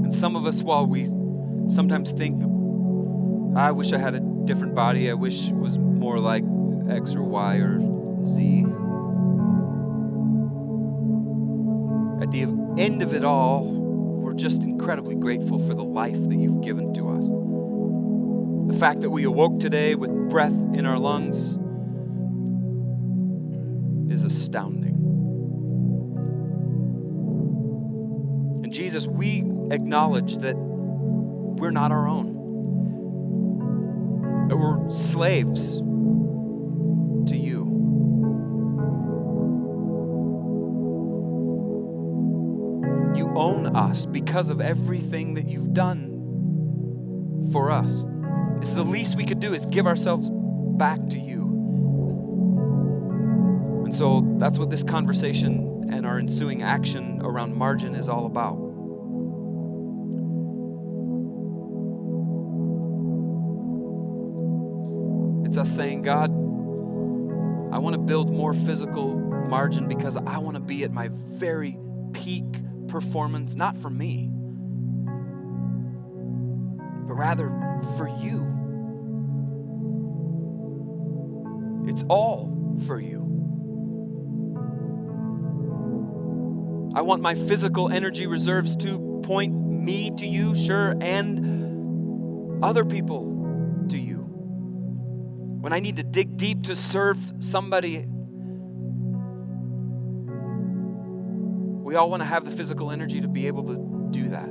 And 0.04 0.14
some 0.14 0.36
of 0.36 0.46
us, 0.46 0.62
while 0.62 0.86
we 0.86 1.06
sometimes 1.70 2.12
think, 2.12 2.42
I 3.58 3.72
wish 3.72 3.94
I 3.94 3.98
had 3.98 4.14
a 4.14 4.20
different 4.46 4.76
body, 4.76 5.10
I 5.10 5.14
wish 5.14 5.48
it 5.48 5.56
was 5.56 5.78
more 5.78 6.20
like 6.20 6.44
X 6.90 7.16
or 7.16 7.24
Y 7.24 7.56
or 7.58 8.24
Z. 8.24 8.66
end 12.78 13.02
of 13.02 13.14
it 13.14 13.24
all, 13.24 13.66
we're 13.66 14.34
just 14.34 14.62
incredibly 14.62 15.16
grateful 15.16 15.58
for 15.60 15.74
the 15.74 15.84
life 15.84 16.30
that 16.30 16.36
you've 16.36 16.62
given 16.62 16.94
to 16.94 17.10
us. 17.10 17.28
The 18.74 18.80
fact 18.80 19.02
that 19.02 19.10
we 19.10 19.24
awoke 19.24 19.60
today 19.60 19.96
with 19.96 20.12
breath 20.30 20.54
in 20.74 20.86
our 20.86 21.00
lungs 21.00 21.58
is 24.12 24.24
astounding. 24.24 24.96
And 28.64 28.72
Jesus, 28.74 29.08
we 29.08 29.40
acknowledge 29.72 30.38
that 30.38 30.56
we're 30.56 31.72
not 31.72 31.92
our 31.92 32.08
own, 32.08 32.34
that 34.50 34.58
we're 34.58 34.92
slaves 34.92 35.82
us 43.78 44.06
because 44.08 44.50
of 44.50 44.60
everything 44.60 45.36
that 45.36 45.48
you've 45.48 45.74
done 45.74 47.50
for 47.52 47.70
us. 47.70 48.04
It's 48.60 48.74
the 48.74 48.84
least 48.84 49.16
we 49.16 49.26
could 49.26 49.40
do 49.40 49.54
is 49.54 49.68
give 49.68 49.86
ourselves 49.86 50.30
back 50.32 51.08
to 51.10 51.20
you. 51.20 51.44
And 53.86 53.96
so 53.96 54.36
that's 54.40 54.58
what 54.58 54.72
this 54.72 54.84
conversation 54.84 55.90
and 55.92 56.06
our 56.06 56.18
ensuing 56.18 56.64
action 56.64 57.22
around 57.22 57.56
margin 57.56 57.94
is 57.96 58.10
all 58.10 58.26
about. 58.26 58.56
It's 65.46 65.58
us 65.58 65.70
saying, 65.74 66.02
God, 66.02 66.32
I 67.74 67.78
want 67.78 67.94
to 67.94 68.02
build 68.02 68.34
more 68.34 68.54
physical 68.54 69.16
margin 69.16 69.88
because 69.88 70.18
I 70.18 70.40
want 70.40 70.56
to 70.56 70.60
be 70.60 70.84
at 70.84 70.92
my 70.92 71.10
very 71.12 71.78
peak 72.12 72.44
performance, 72.88 73.56
not 73.56 73.76
for 73.76 73.90
me, 73.90 74.30
but 77.08 77.14
rather 77.14 77.50
for 77.98 78.08
you. 78.08 78.54
It's 81.88 82.04
all 82.10 82.78
for 82.86 83.00
you. 83.00 83.24
I 86.96 87.02
want 87.02 87.22
my 87.22 87.36
physical 87.36 87.90
energy 87.90 88.28
reserves 88.28 88.76
to 88.78 89.22
point 89.24 89.54
me 89.54 90.12
to 90.18 90.26
you, 90.26 90.56
sure, 90.56 90.96
and 91.00 92.64
other 92.64 92.84
people 92.84 93.86
to 93.90 93.98
you. 93.98 94.18
When 95.62 95.74
I 95.74 95.80
need 95.80 95.98
to 95.98 96.04
dig 96.04 96.38
deep 96.38 96.64
to 96.64 96.76
serve 96.76 97.34
somebody 97.40 98.08
We 101.88 101.96
all 101.96 102.10
want 102.10 102.20
to 102.20 102.26
have 102.26 102.44
the 102.44 102.52
physical 102.52 102.92
energy 102.92 103.22
to 103.22 103.30
be 103.30 103.48
able 103.48 103.64
to 103.64 104.10
do 104.12 104.28
that, 104.28 104.50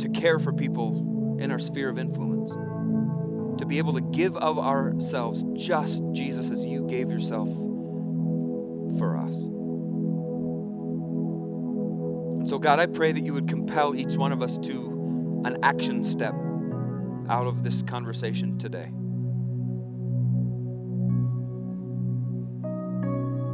to 0.00 0.08
care 0.18 0.38
for 0.38 0.54
people 0.54 1.36
in 1.38 1.50
our 1.50 1.58
sphere 1.58 1.90
of 1.90 1.98
influence, 1.98 2.50
to 3.58 3.66
be 3.66 3.76
able 3.76 3.92
to 3.92 4.00
give 4.00 4.38
of 4.38 4.58
ourselves 4.58 5.44
just 5.52 6.02
Jesus 6.12 6.50
as 6.50 6.64
you 6.64 6.86
gave 6.86 7.10
yourself 7.10 7.50
for 8.98 9.18
us. 9.18 9.36
And 12.38 12.48
so, 12.48 12.58
God, 12.58 12.80
I 12.80 12.86
pray 12.86 13.12
that 13.12 13.20
you 13.20 13.34
would 13.34 13.46
compel 13.46 13.94
each 13.94 14.16
one 14.16 14.32
of 14.32 14.40
us 14.40 14.56
to 14.56 15.42
an 15.44 15.58
action 15.62 16.04
step 16.04 16.32
out 17.28 17.46
of 17.46 17.62
this 17.62 17.82
conversation 17.82 18.56
today. 18.56 18.90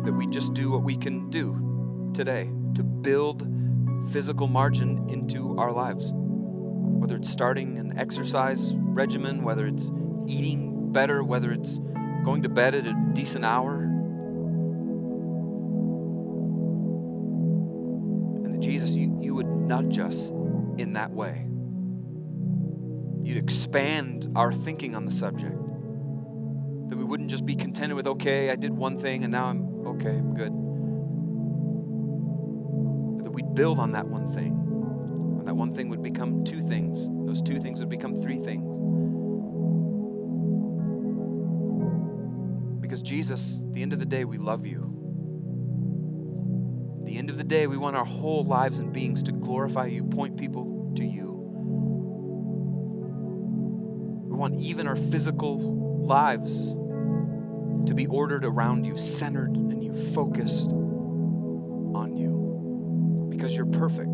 That 0.04 0.12
we 0.12 0.28
just 0.28 0.54
do 0.54 0.70
what 0.70 0.84
we 0.84 0.96
can 0.96 1.30
do 1.30 1.65
today 2.16 2.50
to 2.74 2.82
build 2.82 3.46
physical 4.10 4.48
margin 4.48 5.06
into 5.10 5.58
our 5.58 5.70
lives. 5.70 6.12
Whether 6.14 7.16
it's 7.16 7.30
starting 7.30 7.78
an 7.78 7.98
exercise 7.98 8.74
regimen, 8.74 9.44
whether 9.44 9.66
it's 9.66 9.92
eating 10.26 10.92
better, 10.92 11.22
whether 11.22 11.52
it's 11.52 11.78
going 12.24 12.42
to 12.42 12.48
bed 12.48 12.74
at 12.74 12.86
a 12.86 12.94
decent 13.12 13.44
hour. 13.44 13.82
And 18.44 18.54
that 18.54 18.60
Jesus, 18.60 18.96
you, 18.96 19.18
you 19.20 19.34
would 19.34 19.46
nudge 19.46 19.98
us 19.98 20.30
in 20.78 20.94
that 20.94 21.10
way. 21.10 21.46
You'd 23.22 23.36
expand 23.36 24.32
our 24.34 24.54
thinking 24.54 24.96
on 24.96 25.04
the 25.04 25.12
subject. 25.12 25.54
That 26.88 26.96
we 26.96 27.04
wouldn't 27.04 27.28
just 27.28 27.44
be 27.44 27.56
contented 27.56 27.94
with, 27.94 28.06
okay, 28.06 28.50
I 28.50 28.56
did 28.56 28.72
one 28.72 28.98
thing 28.98 29.22
and 29.22 29.32
now 29.32 29.46
I'm 29.46 29.86
okay, 29.86 30.10
I'm 30.10 30.34
good. 30.34 30.55
We'd 33.36 33.54
build 33.54 33.78
on 33.78 33.92
that 33.92 34.08
one 34.08 34.32
thing. 34.32 34.52
And 35.38 35.46
that 35.46 35.54
one 35.54 35.74
thing 35.74 35.90
would 35.90 36.02
become 36.02 36.42
two 36.42 36.62
things. 36.62 37.06
Those 37.26 37.42
two 37.42 37.60
things 37.60 37.80
would 37.80 37.90
become 37.90 38.16
three 38.16 38.38
things. 38.38 38.78
Because 42.80 43.02
Jesus, 43.02 43.60
the 43.72 43.82
end 43.82 43.92
of 43.92 43.98
the 43.98 44.06
day, 44.06 44.24
we 44.24 44.38
love 44.38 44.64
you. 44.64 44.84
At 47.00 47.04
the 47.04 47.18
end 47.18 47.28
of 47.28 47.36
the 47.36 47.44
day, 47.44 47.66
we 47.66 47.76
want 47.76 47.94
our 47.94 48.06
whole 48.06 48.42
lives 48.42 48.78
and 48.78 48.90
beings 48.90 49.22
to 49.24 49.32
glorify 49.32 49.84
you, 49.84 50.04
point 50.04 50.38
people 50.38 50.94
to 50.96 51.04
you. 51.04 51.32
We 54.30 54.34
want 54.34 54.58
even 54.58 54.86
our 54.86 54.96
physical 54.96 55.58
lives 56.06 56.70
to 56.70 57.94
be 57.94 58.06
ordered 58.06 58.46
around 58.46 58.86
you, 58.86 58.96
centered 58.96 59.54
and 59.54 59.84
you 59.84 59.92
focused. 59.92 60.70
Because 63.46 63.58
you're 63.58 63.66
perfect. 63.66 64.10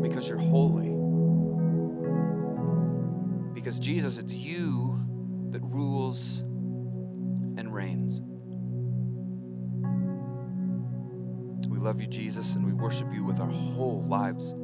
Because 0.00 0.26
you're 0.26 0.38
holy. 0.38 0.88
Because 3.52 3.78
Jesus, 3.78 4.16
it's 4.16 4.32
you 4.32 5.04
that 5.50 5.60
rules 5.64 6.40
and 7.58 7.74
reigns. 7.74 8.22
We 11.68 11.78
love 11.78 12.00
you, 12.00 12.06
Jesus, 12.06 12.54
and 12.54 12.64
we 12.64 12.72
worship 12.72 13.12
you 13.12 13.22
with 13.22 13.38
our 13.38 13.50
whole 13.50 14.02
lives. 14.08 14.54